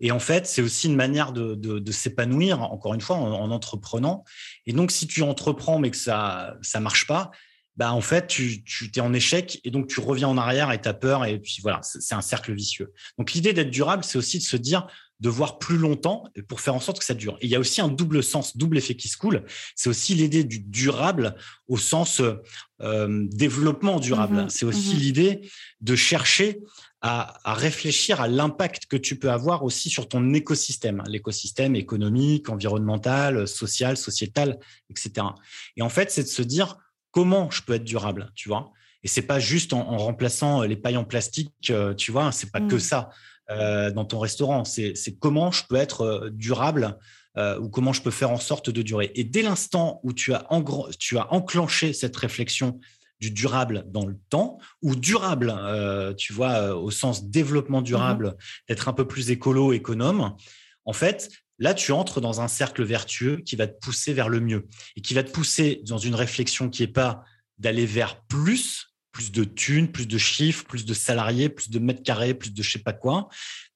[0.00, 4.24] Et en fait, c'est aussi une manière de, s'épanouir, encore une fois, en, entreprenant.
[4.66, 7.30] Et donc, si tu entreprends mais que ça ça marche pas,
[7.76, 10.80] bah en fait, tu, tu es en échec et donc tu reviens en arrière et
[10.80, 11.24] tu as peur.
[11.24, 12.92] Et puis voilà, c'est un cercle vicieux.
[13.18, 14.86] Donc, l'idée d'être durable, c'est aussi de se dire,
[15.20, 17.36] de voir plus longtemps pour faire en sorte que ça dure.
[17.40, 19.44] Et il y a aussi un double sens, double effet qui se coule.
[19.74, 21.36] C'est aussi l'idée du durable
[21.68, 22.20] au sens
[22.80, 24.44] euh, développement durable.
[24.44, 25.50] Mmh c'est aussi mmh l'idée
[25.80, 26.60] de chercher
[27.06, 33.46] à, réfléchir à l'impact que tu peux avoir aussi sur ton écosystème, l'écosystème économique, environnemental,
[33.46, 34.58] social, sociétal,
[34.88, 35.26] etc.
[35.76, 36.78] Et en fait, c'est de se dire
[37.10, 38.72] comment je peux être durable, tu vois.
[39.02, 42.60] Et c'est pas juste en, remplaçant les pailles en plastique, euh, tu vois, c'est pas
[42.60, 42.80] que mmh.
[42.80, 43.10] ça.
[43.50, 44.64] Euh, dans ton restaurant.
[44.64, 46.98] C'est comment je peux être euh, durable
[47.36, 49.12] euh, ou comment je peux faire en sorte de durer.
[49.16, 50.48] Et dès l'instant où tu as,
[50.98, 52.80] tu as enclenché cette réflexion
[53.20, 58.36] du durable dans le temps ou durable, euh, tu vois, au sens développement Mmh durable,
[58.66, 60.34] d'être un peu plus écolo, économe,
[60.86, 61.28] en fait,
[61.58, 65.02] là, tu entres dans un cercle vertueux qui va te pousser vers le mieux et
[65.02, 67.24] qui va te pousser dans une réflexion qui n'est pas
[67.58, 72.02] d'aller vers plus, plus de thunes, plus de chiffres, plus de salariés, plus de mètres
[72.02, 73.28] carrés, plus de je sais pas quoi,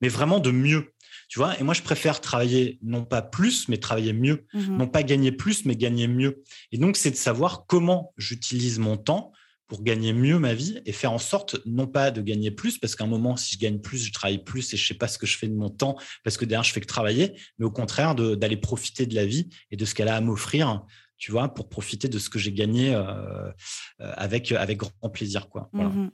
[0.02, 0.92] mais vraiment de mieux.
[1.28, 4.46] Tu vois, et moi, je préfère travailler non pas plus, mais travailler mieux.
[4.52, 4.78] Mhm.
[4.78, 6.42] Non pas gagner plus, mais gagner mieux.
[6.72, 9.32] Et donc, c'est de savoir comment j'utilise mon temps
[9.68, 12.96] pour gagner mieux ma vie et faire en sorte, non pas de gagner plus, parce
[12.96, 15.18] qu'à un moment, si je gagne plus, je travaille plus et je sais pas ce
[15.18, 17.70] que je fais de mon temps, parce que derrière, je fais que travailler, mais au
[17.70, 20.82] contraire, d'aller profiter de la vie et de ce qu'elle a à m'offrir,
[21.18, 23.02] tu vois, pour profiter de ce que j'ai gagné euh,
[24.00, 25.68] euh, avec, avec grand plaisir, quoi.
[25.72, 25.90] Voilà.
[25.90, 26.10] Mhm.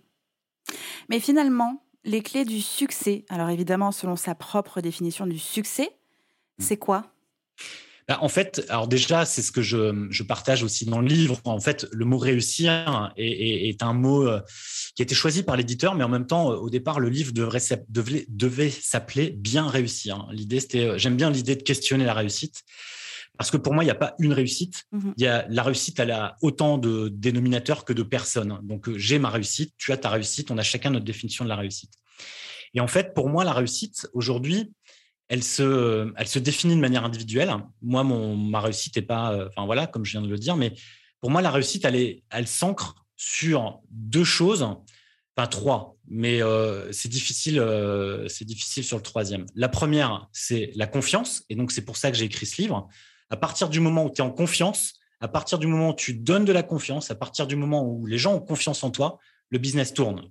[1.09, 5.91] Mais finalement, les clés du succès, alors évidemment selon sa propre définition du succès,
[6.59, 6.63] Mmh.
[6.63, 7.11] c'est quoi?
[8.07, 11.41] Bah, en fait, alors déjà, c'est ce que je, je partage aussi dans le livre.
[11.45, 14.41] En fait, le mot réussir est, est- est un mot euh,
[14.95, 17.59] qui a été choisi par l'éditeur, mais en même temps, au départ, le livre devrait,
[17.89, 20.29] devait, devait s'appeler Bien réussir.
[20.31, 22.63] L'idée, c'était, j'aime bien l'idée de questionner la réussite.
[23.37, 24.85] Parce que pour moi, il n'y a pas une réussite.
[24.93, 25.15] Mhm.
[25.17, 28.61] Il y a la réussite, elle a autant de dénominateurs que de personnes.
[28.63, 31.49] Donc, euh, j'ai ma réussite, tu as ta réussite, on a chacun notre définition de
[31.49, 31.93] la réussite.
[32.75, 34.73] Et en fait, pour moi, la réussite aujourd'hui,
[35.29, 37.55] elle se, elle se définit de manière individuelle.
[37.83, 40.57] Moi, mon, ma réussite n'est pas, euh, enfin voilà, comme je viens de le dire,
[40.57, 40.75] mais
[41.21, 44.63] pour moi, la réussite, elle, est, elle s'ancre sur deux choses,
[45.37, 49.47] enfin trois, mais euh, c'est difficile, euh, c'est difficile sur le troisième.
[49.55, 52.89] La première, c'est la confiance, et donc c'est pour ça que j'ai écrit ce livre.
[53.31, 56.15] À partir du moment où tu es en confiance, à partir du moment où tu
[56.15, 59.19] donnes de la confiance, à partir du moment où les gens ont confiance en toi,
[59.51, 60.31] le business tourne.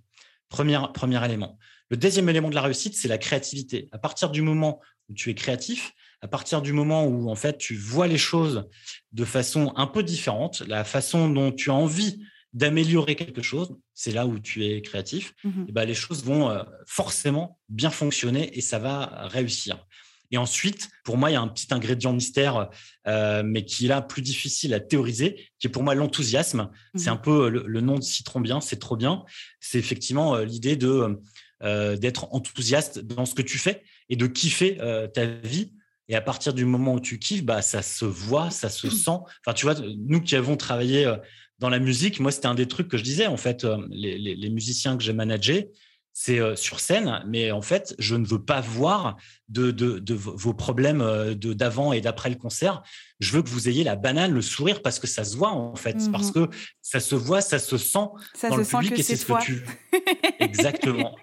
[0.50, 1.58] Premier, premier élément.
[1.89, 3.89] Le deuxième élément de la réussite, c'est la créativité.
[3.91, 7.58] À partir du moment où tu es créatif, à partir du moment où en fait
[7.58, 8.70] tu vois les choses
[9.12, 12.24] de façon un peu différente, la façon dont tu as envie
[12.54, 15.34] d'améliorer quelque chose, c'est là où tu es créatif.
[15.44, 15.66] Mhm.
[15.68, 19.86] Et ben, les choses vont euh, forcément bien fonctionner et ça va réussir.
[20.32, 22.69] Et ensuite, pour moi, il y a un petit ingrédient mystère,
[23.07, 26.69] euh, mais qui est là plus difficile à théoriser, qui est pour moi l'enthousiasme.
[26.95, 27.13] C'est Mhm.
[27.13, 29.24] un peu le, le nom de Citron bien, c'est trop bien.
[29.59, 31.19] C'est effectivement euh, l'idée de
[31.61, 35.71] euh, d'être enthousiaste dans ce que tu fais et de kiffer euh, ta vie.
[36.09, 39.11] Et à partir du moment où tu kiffes, bah, ça se voit, ça se sent.
[39.45, 41.15] Enfin, tu vois, nous qui avons travaillé euh,
[41.59, 44.17] dans la musique, moi, c'était un des trucs que je disais, en fait, euh, les,
[44.17, 45.69] les, les musiciens que j'ai managés,
[46.16, 49.18] c'est euh, sur scène, mais en fait, je ne veux pas voir
[49.49, 52.84] de, de, de vos problèmes euh, de d'avant et d'après le concert.
[53.20, 55.76] Je veux que vous ayez la banane, le sourire, parce que ça se voit, en
[55.76, 56.11] fait, Mhm.
[56.11, 56.47] parce que
[56.84, 59.16] ça se voit, ça se sent Ça dans se le sent public que et c'est
[59.16, 59.39] c'est ce toi.
[59.39, 59.66] que tu
[60.39, 61.16] exactement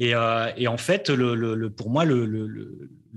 [0.00, 2.26] et, euh, et en fait le, le, le- pour moi le,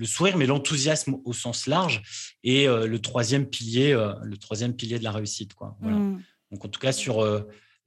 [0.04, 2.04] sourire mais l'enthousiasme au sens large
[2.43, 5.98] est euh, le troisième pilier le troisième pilier de la réussite quoi voilà.
[5.98, 6.22] Mhm.
[6.52, 7.22] donc en tout cas sur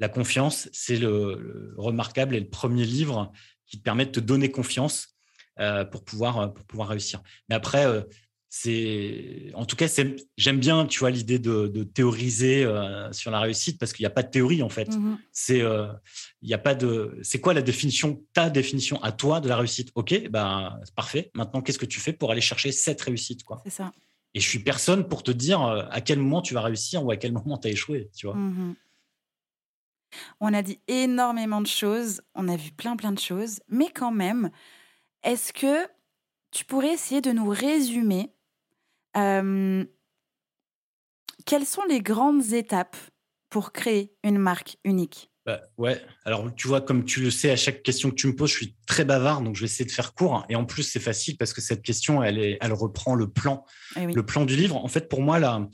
[0.01, 3.31] la confiance c'est le, le remarquable et le premier livre
[3.67, 5.15] qui te permet de te donner confiance
[5.61, 8.03] euh, pour pouvoir pour pouvoir réussir mais après euh,
[8.65, 9.87] c'est en tout cas
[10.37, 14.09] j'aime bien tu vois l'idée de, de théoriser euh, sur la réussite parce qu'il n'y
[14.09, 15.19] a pas de théorie en fait Mhm.
[15.33, 15.87] c'est euh,
[16.43, 19.57] il y a pas de c'est quoi la définition ta définition à toi de la
[19.57, 19.91] réussite?
[19.95, 23.61] Ok ben c'est parfait maintenant qu'est-ce que tu fais pour aller chercher cette réussite quoi?
[23.65, 23.93] C'est ça.
[24.35, 27.11] et je suis personne pour te dire euh, à quel moment tu vas réussir ou
[27.13, 28.35] à quel moment tu as échoué tu vois?
[28.37, 28.75] Mhm.
[30.41, 34.13] On a dit énormément de choses, on a vu plein plein de choses, mais quand
[34.13, 34.51] même,
[35.23, 35.87] est-ce que
[36.51, 38.33] tu pourrais essayer de nous résumer
[39.17, 39.85] euh,
[41.47, 42.97] quelles sont les grandes étapes
[43.49, 45.31] pour créer une marque unique?
[45.47, 48.37] Bah, ouais alors tu vois comme tu le sais à chaque question que tu me
[48.37, 50.83] poses je suis très bavard donc je vais essayer de faire court et en plus
[50.83, 53.65] c'est facile parce que cette question elle est elle reprend le plan
[53.97, 54.13] Eh oui.
[54.13, 54.77] le plan du livre.
[54.77, 55.67] En fait, pour moi, la,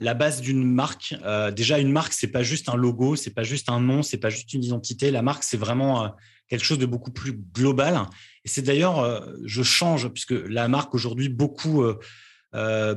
[0.00, 3.42] la base d'une marque, euh, déjà une marque, c'est pas juste un logo, c'est pas
[3.42, 5.10] juste un nom, c'est pas juste une identité.
[5.10, 6.08] La marque, c'est vraiment euh,
[6.48, 8.06] quelque chose de beaucoup plus global.
[8.46, 11.84] Et c'est d'ailleurs, euh, je change puisque la marque aujourd'hui, beaucoup,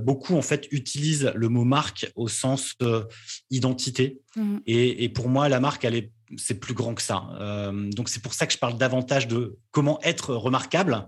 [0.02, 2.76] beaucoup en fait utilisent le mot marque au sens
[3.52, 4.22] identité.
[4.36, 4.62] Mhm.
[4.66, 7.28] Et, et pour moi, la marque, elle est, c'est plus grand que ça.
[7.92, 11.08] Donc c'est pour ça que je parle davantage de comment être remarquable.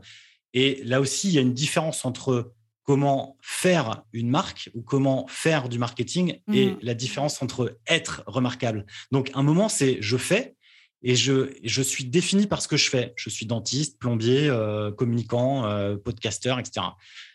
[0.53, 2.53] Et là aussi, il y a une différence entre
[2.85, 6.77] comment faire une marque ou comment faire du marketing et Mhm.
[6.81, 8.85] la différence entre être remarquable.
[9.11, 10.55] Donc, un moment, c'est je fais
[11.01, 13.13] et je, je suis défini par ce que je fais.
[13.15, 16.85] Je suis dentiste, plombier, euh, communicant, euh, podcasteur, etc.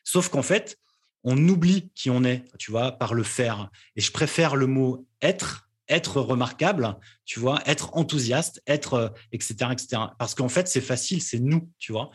[0.04, 0.76] Sauf qu'en fait,
[1.24, 3.70] on oublie qui on est, tu vois, par le faire.
[3.96, 9.54] Et je préfère le mot être, être remarquable, tu vois, être enthousiaste, être, euh, etc.,
[9.72, 10.02] etc.
[10.18, 12.10] Parce qu'en fait, c'est facile, c'est nous, tu vois.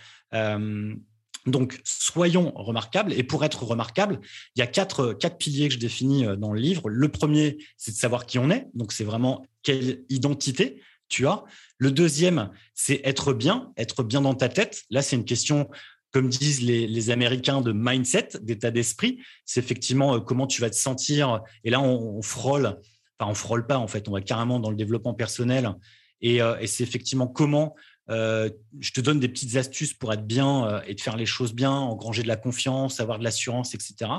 [1.48, 3.14] Euh, Donc, soyons remarquables.
[3.14, 4.20] Et pour être remarquable,
[4.56, 6.90] il y a quatre, quatre piliers que je définis dans le livre.
[6.90, 8.68] Le premier, c'est de savoir qui on est.
[8.74, 11.44] Donc, c'est vraiment quelle identité tu as.
[11.78, 14.84] Le deuxième, c'est être bien, être bien dans ta tête.
[14.90, 15.70] Là, c'est une question,
[16.12, 19.20] comme disent les, Américains, de mindset, d'état d'esprit.
[19.46, 21.42] C'est effectivement euh, comment tu vas te sentir.
[21.64, 22.80] Et là, on, frôle,
[23.20, 25.74] enfin, on frôle pas, en fait, on va carrément dans le développement personnel.
[26.22, 27.76] Et, euh, c'est effectivement comment
[28.10, 28.50] euh,
[28.80, 31.72] je te donne des petites astuces pour être bien et de faire les choses bien,
[31.72, 34.12] engranger de la confiance, avoir de l'assurance, etc.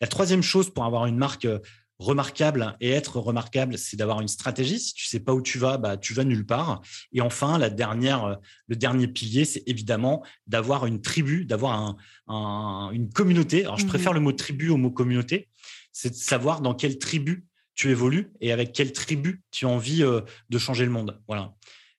[0.00, 1.46] La troisième chose pour avoir une marque
[1.98, 4.78] remarquable et être remarquable, c'est d'avoir une stratégie.
[4.78, 6.80] Si tu sais pas où tu vas, bah, tu vas nulle part.
[7.12, 11.96] Et enfin, la dernière, le dernier pilier, c'est évidemment d'avoir une tribu, d'avoir
[12.28, 13.64] un, une communauté.
[13.64, 15.48] Alors, je mmh préfère le mot tribu au mot communauté.
[15.92, 20.02] C'est de savoir dans quelle tribu tu évolues et avec quelle tribu tu as envie
[20.02, 20.20] euh,
[20.50, 21.20] de changer le monde.
[21.26, 21.54] Voilà.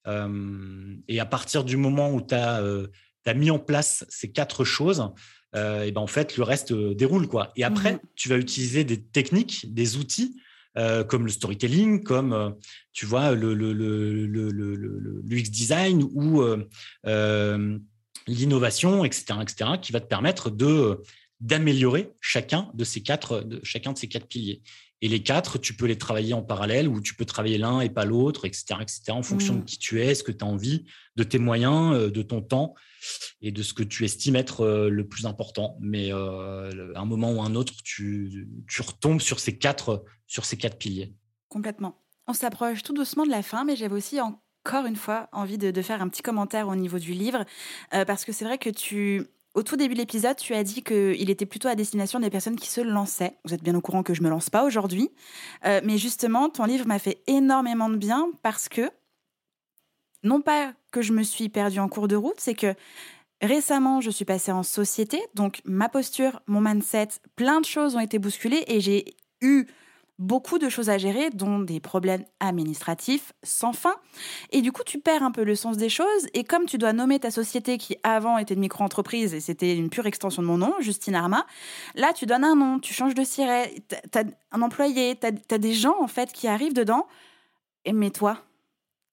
[0.08, 2.88] Euh, et à partir du moment où tu as, euh,
[3.26, 5.12] as, mis en place ces quatre choses,
[5.56, 7.52] euh, et ben en fait le reste euh, déroule quoi.
[7.56, 10.36] Et après, mmh tu vas utiliser des techniques, des outils
[10.78, 12.56] euh, comme le storytelling, comme
[12.92, 16.44] tu vois le, le, le, le l'UX design ou
[18.28, 21.02] l'innovation, etc., etc., qui va te permettre de
[21.40, 24.62] d'améliorer chacun de ces quatre, de chacun de ces quatre piliers.
[25.02, 27.90] Et les quatre, tu peux les travailler en parallèle ou tu peux travailler l'un et
[27.90, 29.66] pas l'autre, etc., etc., en fonction de mmh.
[29.66, 30.86] qui tu es, ce que tu as envie,
[31.16, 32.76] de tes moyens, de ton temps
[33.42, 35.78] et de ce que tu estimes être euh, le plus important.
[35.80, 38.48] Mais euh, à un moment ou un autre, tu,
[38.80, 41.14] retombes sur ces, quatre, sur ces quatre piliers.
[41.48, 42.02] Complètement.
[42.28, 45.82] On s'approche tout doucement de la fin, mais j'avais aussi encore une fois envie de,
[45.82, 47.46] faire un petit commentaire au niveau du livre,
[47.94, 49.26] euh, parce que c'est vrai que tu...
[49.56, 52.56] Au tout début de l'épisode, tu as dit qu'il était plutôt à destination des personnes
[52.56, 53.36] qui se lançaient.
[53.46, 55.10] Vous êtes bien au courant que je me lance pas aujourd'hui.
[55.64, 58.92] mais justement, ton livre m'a fait énormément de bien parce que
[60.24, 62.74] non pas que je me suis perdue en cours de route, c'est que
[63.42, 68.00] récemment, je suis passée en société, donc ma posture, mon mindset, plein de choses ont
[68.00, 69.66] été bousculées et j'ai eu
[70.20, 73.96] beaucoup de choses à gérer, dont des problèmes administratifs sans fin.
[74.52, 76.28] Et du coup, tu perds un peu le sens des choses.
[76.34, 79.90] Et comme tu dois nommer ta société qui avant était une micro-entreprise et c'était une
[79.90, 81.48] pure extension de mon nom, Justine Arma,
[81.96, 85.58] là, tu donnes un nom, tu changes de siret, tu as un employé, tu as,
[85.58, 87.08] des gens en fait qui arrivent dedans.
[87.86, 88.38] Et mais toi,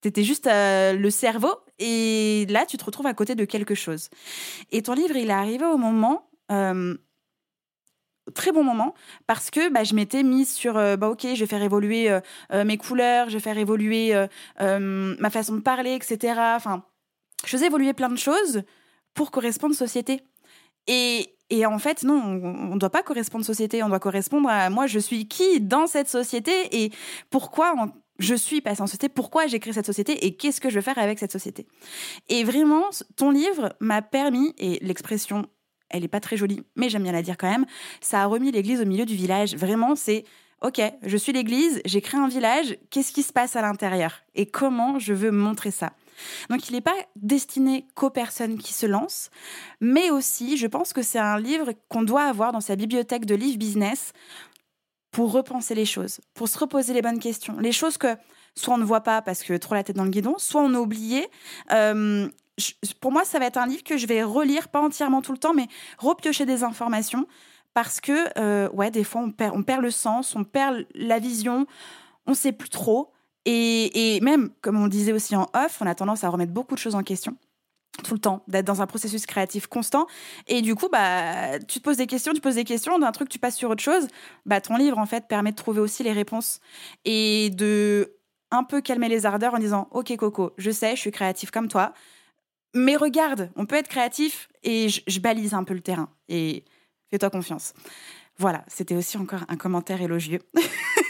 [0.03, 4.09] c'était juste euh, le cerveau et là, tu te retrouves à côté de quelque chose.
[4.73, 6.97] Et ton livre, il est arrivé au moment, euh,
[8.35, 8.95] très bon moment,
[9.27, 12.11] parce que bah, je m'étais mise sur, euh, bah, ok, je vais faire évoluer
[12.53, 14.14] mes couleurs, je vais faire évoluer
[14.59, 16.35] ma façon de parler, etc.
[16.57, 16.85] Enfin,
[17.45, 18.62] je faisais évoluer plein de choses
[19.14, 20.22] pour correspondre société.
[20.87, 24.70] Et, et en fait, non, on ne doit pas correspondre société, on doit correspondre à
[24.70, 26.93] moi, je suis qui dans cette société et
[27.31, 27.74] pourquoi
[28.18, 30.83] je suis passée en société, pourquoi j'ai créé cette société et qu'est-ce que je veux
[30.83, 31.66] faire avec cette société.
[32.29, 32.85] Et vraiment,
[33.16, 35.47] ton livre m'a permis, et l'expression,
[35.91, 37.66] elle n'est pas très jolie, mais j'aime bien la dire quand même,
[38.01, 39.55] ça a remis l'église au milieu du village.
[39.55, 40.24] Vraiment, c'est,
[40.62, 44.22] ok, je suis l'église, j'ai créé un village, qu'est-ce qui se passe à l'intérieur?
[44.34, 45.93] Et comment je veux montrer ça?
[46.49, 49.30] Donc il n'est pas destiné qu'aux personnes qui se lancent,
[49.80, 53.34] mais aussi, je pense que c'est un livre qu'on doit avoir dans sa bibliothèque de
[53.34, 54.12] livres business
[55.11, 57.59] pour repenser les choses, pour se reposer les bonnes questions.
[57.59, 58.16] Les choses que
[58.55, 60.74] soit on ne voit pas parce que trop la tête dans le guidon, soit on
[60.74, 61.26] a oublié.
[61.72, 62.28] Euh,
[63.01, 65.39] pour moi, ça va être un livre que je vais relire, pas entièrement tout le
[65.39, 67.27] temps, mais repiocher des informations
[67.75, 71.67] parce que, euh, ouais, des fois, on perd, le sens, on perd la vision,
[72.27, 73.13] on sait plus trop.
[73.45, 76.75] Et, et même, comme on disait aussi en off, on a tendance à remettre beaucoup
[76.75, 77.37] de choses en question
[78.03, 80.07] tout le temps, d'être dans un processus créatif constant.
[80.47, 83.29] Et du coup, bah, tu te poses des questions, tu poses des questions, d'un truc,
[83.29, 84.07] tu passes sur autre chose.
[84.45, 86.61] Bah, ton livre, en fait, permet de trouver aussi les réponses
[87.05, 88.13] et de
[88.51, 91.69] un peu calmer les ardeurs en disant Ok, Coco, je sais, je suis créatif comme
[91.69, 91.93] toi,
[92.77, 96.11] mais regarde, on peut être créatif et je balise un peu le terrain.
[96.29, 96.64] Et
[97.11, 97.72] fais-toi confiance.
[98.39, 100.41] Voilà, c'était aussi encore un commentaire élogieux.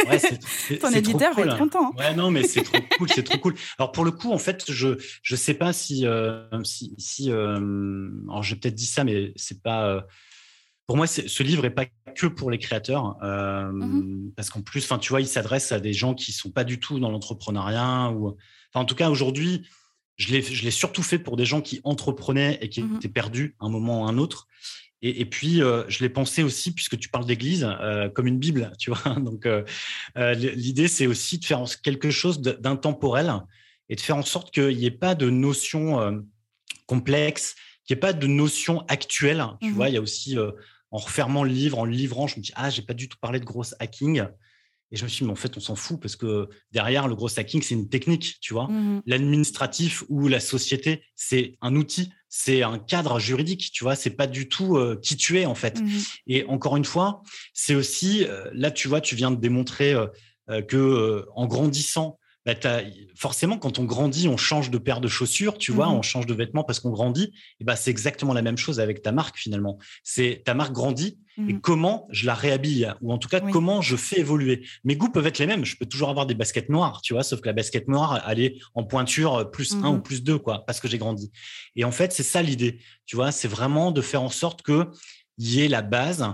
[0.09, 0.21] Ouais,
[0.81, 1.91] Ton éditeur va être content.
[1.91, 1.99] Hein.
[1.99, 3.55] Ouais, non, mais c'est trop cool, c'est trop cool.
[3.79, 8.09] Alors pour le coup, en fait, je je sais pas si euh, si, si euh,
[8.29, 9.89] alors j'ai peut-être dit ça, mais c'est pas.
[9.89, 10.01] Euh,
[10.87, 14.35] pour moi, ce livre est pas que pour les créateurs, mm-hmm.
[14.37, 16.79] parce qu'en plus, enfin, tu vois, il s'adresse à des gens qui sont pas du
[16.79, 18.37] tout dans l'entrepreneuriat ou,
[18.73, 19.67] en tout cas, aujourd'hui,
[20.17, 22.97] je l'ai surtout fait pour des gens qui entreprenaient et qui mm-hmm.
[22.97, 24.49] étaient perdus à un moment ou à un autre.
[25.03, 28.73] Et, puis, euh, je l'ai pensé aussi, puisque tu parles d'église, euh, comme une Bible,
[28.79, 29.15] tu vois.
[29.17, 29.63] Donc, euh,
[30.35, 33.33] l'idée, c'est aussi de faire quelque chose d'intemporel
[33.89, 36.25] et de faire en sorte qu'il n'y ait pas de notion
[36.87, 37.55] complexe,
[37.85, 39.45] qu'il n'y ait pas de notion actuelle.
[39.61, 40.37] Tu mmh vois, il y a aussi,
[40.91, 43.19] en refermant le livre, en le livrant, je me dis, ah, j'ai pas du tout
[43.21, 44.25] parlé de gros hacking.
[44.93, 47.17] Et je me suis dit, mais en fait, on s'en fout parce que derrière, le
[47.17, 48.69] gros hacking, c'est une technique, tu vois.
[48.69, 49.03] Mhm.
[49.07, 53.97] L'administratif ou la société, c'est un outil, c'est un cadre juridique, tu vois.
[53.97, 55.81] C'est pas du tout euh, qui tu es, en fait.
[55.81, 56.01] Mhm.
[56.29, 57.23] Et encore une fois,
[57.53, 62.55] c'est aussi, euh, là, tu vois, tu viens de démontrer euh, que en grandissant, bah,
[63.17, 65.95] forcément, quand on grandit, on change de paire de chaussures, tu vois, Mhm.
[65.95, 67.33] on change de vêtements parce qu'on grandit.
[67.61, 69.79] Et bah, c'est exactement la même chose avec ta marque, finalement.
[70.05, 71.61] C'est ta marque grandit et Mhm.
[71.61, 72.91] comment je la réhabille?
[73.03, 73.51] Ou en tout cas Oui.
[73.53, 74.65] comment je fais évoluer?
[74.85, 75.65] Mes goûts peuvent être les mêmes.
[75.65, 78.41] Je peux toujours avoir des baskets noires, tu vois, sauf que la basket noire, elle
[78.41, 81.33] est en pointure euh, plus un ou plus deux, quoi, parce que j'ai grandi.
[81.75, 84.87] Et en fait, c'est ça l'idée, tu vois, c'est vraiment de faire en sorte que
[85.39, 86.25] y ait la base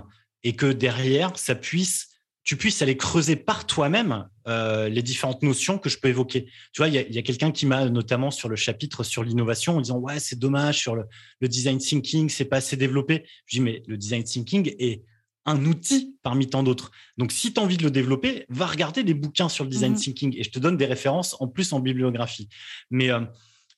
[0.43, 2.09] et que derrière, ça puisse,
[2.43, 6.45] tu puisses aller creuser par toi-même euh, les différentes notions que je peux évoquer.
[6.73, 9.03] Tu vois, il y a, il y a quelqu'un qui m'a notamment sur le chapitre
[9.03, 11.05] sur l'innovation en disant ouais c'est dommage sur le,
[11.39, 13.25] le design thinking c'est pas assez développé.
[13.45, 15.03] Je dis mais le design thinking est
[15.45, 16.91] un outil parmi tant d'autres.
[17.17, 19.93] Donc si tu as envie de le développer, va regarder des bouquins sur le design
[19.93, 19.99] Mhm.
[19.99, 22.49] thinking et je te donne des références en plus en bibliographie.
[22.91, 23.21] Mais euh,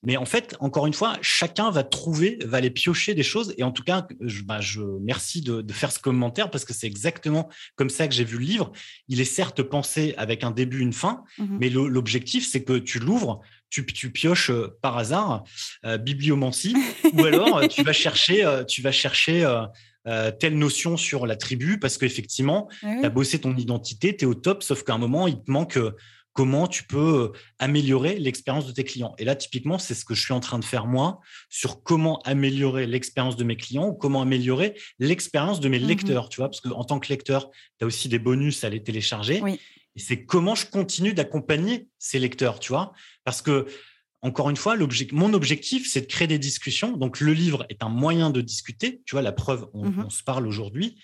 [0.06, 3.54] mais en fait, encore une fois, chacun va trouver, va aller piocher des choses.
[3.58, 6.74] Et en tout cas, je, bah, je merci de, de faire ce commentaire parce que
[6.74, 8.72] c'est exactement comme ça que j'ai vu le livre.
[9.08, 11.58] Il est certes pensé avec un début, une fin, Mhm.
[11.60, 15.44] mais l'objectif, c'est que tu l'ouvres, tu, tu pioches euh, par hasard
[15.86, 16.76] euh, bibliomancie,
[17.14, 19.46] ou alors euh, tu vas chercher, euh, tu vas chercher
[20.40, 24.28] telle notion sur la tribu parce qu'effectivement, Ouais, tu as bossé ton identité, tu es
[24.28, 25.80] au top, sauf qu'à un moment, il te manque
[26.36, 29.16] comment tu peux euh, améliorer l'expérience de tes clients.
[29.18, 32.22] Et là, typiquement, c'est ce que je suis en train de faire moi sur comment
[32.24, 35.88] améliorer l'expérience de mes clients ou comment améliorer l'expérience de mes Mhm.
[35.88, 38.84] lecteurs, tu vois, parce qu'en tant que lecteur, tu as aussi des bonus à les
[38.84, 39.40] télécharger.
[39.42, 39.60] Oui.
[39.96, 42.92] Et c'est comment je continue d'accompagner ces lecteurs, tu vois,
[43.24, 43.66] parce que
[44.22, 44.76] encore une fois,
[45.14, 46.98] mon objectif, c'est de créer des discussions.
[46.98, 49.02] Donc, le livre est un moyen de discuter.
[49.06, 50.04] Tu vois, la preuve, on, Mhm.
[50.08, 51.00] on se parle aujourd'hui.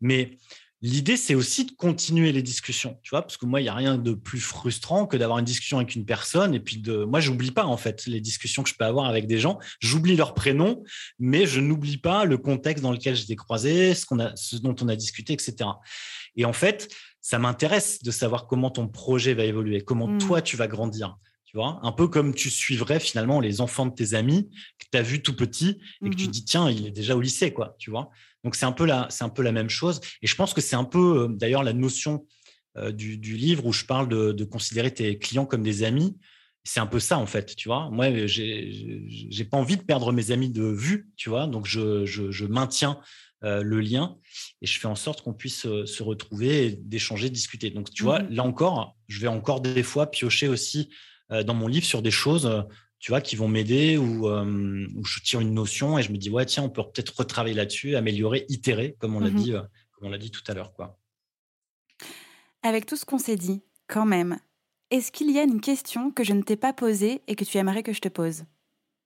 [0.00, 0.36] Mais
[0.84, 2.98] l'idée, c'est aussi de continuer les discussions.
[3.02, 5.44] Tu vois, parce que moi, il n'y a rien de plus frustrant que d'avoir une
[5.44, 6.54] discussion avec une personne.
[6.54, 9.26] Et puis, de, moi, j'oublie pas, en fait, les discussions que je peux avoir avec
[9.26, 9.58] des gens.
[9.80, 10.84] J'oublie leur prénom,
[11.18, 14.76] mais je n'oublie pas le contexte dans lequel j'étais croisé, ce, qu'on a, ce dont
[14.82, 15.70] on a discuté, etc.
[16.36, 16.88] Et en fait,
[17.20, 20.18] ça m'intéresse de savoir comment ton projet va évoluer, comment Mm.
[20.18, 21.16] toi, tu vas grandir.
[21.46, 24.98] Tu vois, un peu comme tu suivrais finalement les enfants de tes amis que tu
[24.98, 26.26] as vus tout petit et que tu Mhm.
[26.26, 28.10] te dis tiens, il est déjà au lycée quoi, tu vois.
[28.44, 30.60] Donc c'est un peu la c'est un peu la même chose et je pense que
[30.60, 32.26] c'est un peu euh, d'ailleurs la notion
[32.76, 36.16] euh, du, du livre où je parle de, de considérer tes clients comme des amis.
[36.66, 37.90] C'est un peu ça en fait, tu vois.
[37.90, 41.46] Moi, j'ai pas envie de perdre mes amis de vue, tu vois.
[41.46, 43.00] Donc je, je, je maintiens
[43.44, 44.16] euh, le lien
[44.62, 47.68] et je fais en sorte qu'on puisse se retrouver, et d'échanger, discuter.
[47.70, 48.34] Donc tu vois, Mhm.
[48.34, 50.88] là encore, je vais encore des fois piocher aussi
[51.30, 52.64] dans mon livre sur des choses,
[53.04, 56.16] tu vois, qui vont m'aider ou euh, où je tire une notion et je me
[56.16, 59.36] dis ouais tiens, on peut peut-être retravailler là-dessus, améliorer, itérer, comme on l'a Mhm.
[59.42, 59.60] dit, euh,
[59.92, 60.98] comme on l'a dit tout à l'heure, quoi.
[62.62, 64.38] Avec tout ce qu'on s'est dit, quand même,
[64.90, 67.58] est-ce qu'il y a une question que je ne t'ai pas posée et que tu
[67.58, 68.44] aimerais que je te pose?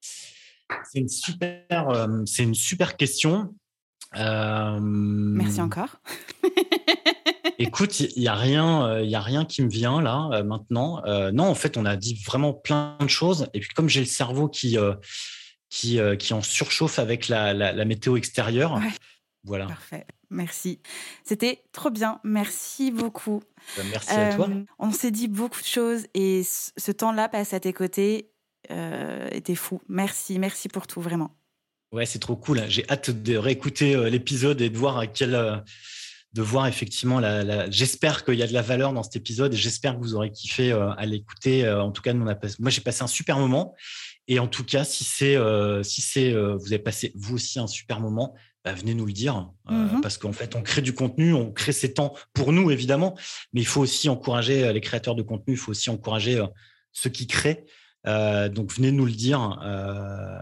[0.00, 3.52] C'est une super, euh, c'est une super question.
[4.14, 6.00] Merci encore.
[7.60, 11.04] Écoute, il y a rien, euh, y a rien qui me vient là euh, maintenant.
[11.06, 13.48] Euh, non, en fait, on a dit vraiment plein de choses.
[13.52, 14.94] Et puis comme j'ai le cerveau qui euh,
[15.68, 18.90] qui qui en surchauffe avec la, la, la météo extérieure, Ouais.
[19.44, 19.66] voilà.
[19.66, 20.06] Parfait.
[20.30, 20.80] Merci.
[21.24, 22.20] C'était trop bien.
[22.22, 23.42] Merci beaucoup.
[23.76, 24.48] Bah, merci à toi.
[24.78, 28.30] On s'est dit beaucoup de choses et ce temps-là passé à tes côtés
[29.32, 29.80] était fou.
[29.88, 31.34] Merci, merci pour tout, vraiment.
[31.92, 32.62] Ouais, c'est trop cool.
[32.68, 35.62] J'ai hâte de réécouter l'épisode et de voir à quel,
[36.34, 37.42] de voir effectivement la.
[37.44, 40.14] la- J'espère qu'il y a de la valeur dans cet épisode et j'espère que vous
[40.14, 41.64] aurez kiffé euh, à l'écouter.
[41.64, 43.74] Euh, en tout cas, nous, on a pas- moi, j'ai passé un super moment.
[44.26, 47.66] Et en tout cas, si c'est, euh, si c'est, vous avez passé vous aussi un
[47.66, 50.00] super moment, bah, venez nous le dire Mhm.
[50.02, 53.16] parce qu'en fait, on crée du contenu, on crée ces temps pour nous évidemment,
[53.54, 56.44] mais il faut aussi encourager les créateurs de contenu, il faut aussi encourager
[56.92, 57.64] ceux qui créent.
[58.06, 60.38] Euh, donc venez nous le dire euh,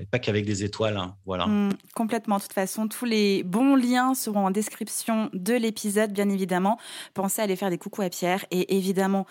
[0.00, 0.96] et pas qu'avec des étoiles.
[0.96, 1.46] hein, voilà.
[1.46, 2.36] Mm, complètement.
[2.38, 6.78] De toute façon, tous les bons liens seront en description de l'épisode, bien évidemment.
[7.12, 9.26] Pensez à aller faire des coucous à Pierre et évidemment,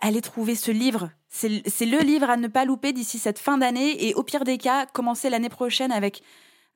[0.00, 1.10] allez trouver ce livre.
[1.30, 4.58] C'est le livre à ne pas louper d'ici cette fin d'année et au pire des
[4.58, 6.22] cas, commencer l'année prochaine avec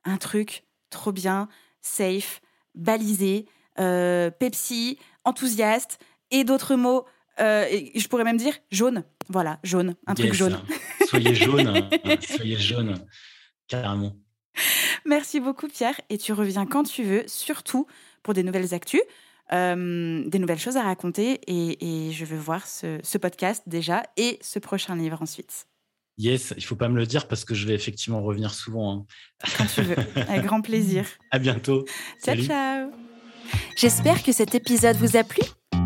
[0.05, 1.47] un truc trop bien,
[1.81, 2.41] safe,
[2.75, 3.47] balisé,
[3.79, 5.99] euh, Pepsi, enthousiaste
[6.31, 7.05] et d'autres mots.
[7.39, 9.03] Euh, et je pourrais même dire jaune.
[9.29, 9.95] Voilà, jaune.
[10.07, 10.59] Un truc jaune.
[11.07, 11.89] Soyez jaune,
[12.27, 13.05] soyez jaune,
[13.67, 14.15] carrément.
[15.05, 17.87] Merci beaucoup Pierre et tu reviens quand tu veux, surtout
[18.23, 19.01] pour des nouvelles actus,
[19.51, 24.03] euh, des nouvelles choses à raconter et, et je veux voir ce, ce podcast déjà
[24.17, 25.65] et ce prochain livre ensuite.
[26.17, 28.93] Yes, il faut pas me le dire parce que je vais effectivement revenir souvent.
[28.93, 29.05] hein.
[29.57, 31.05] Quand tu veux, avec grand plaisir.
[31.31, 31.85] À bientôt.
[32.23, 32.45] Ciao Salut.
[32.45, 32.91] ciao
[33.75, 35.41] J'espère que cet épisode vous a plu.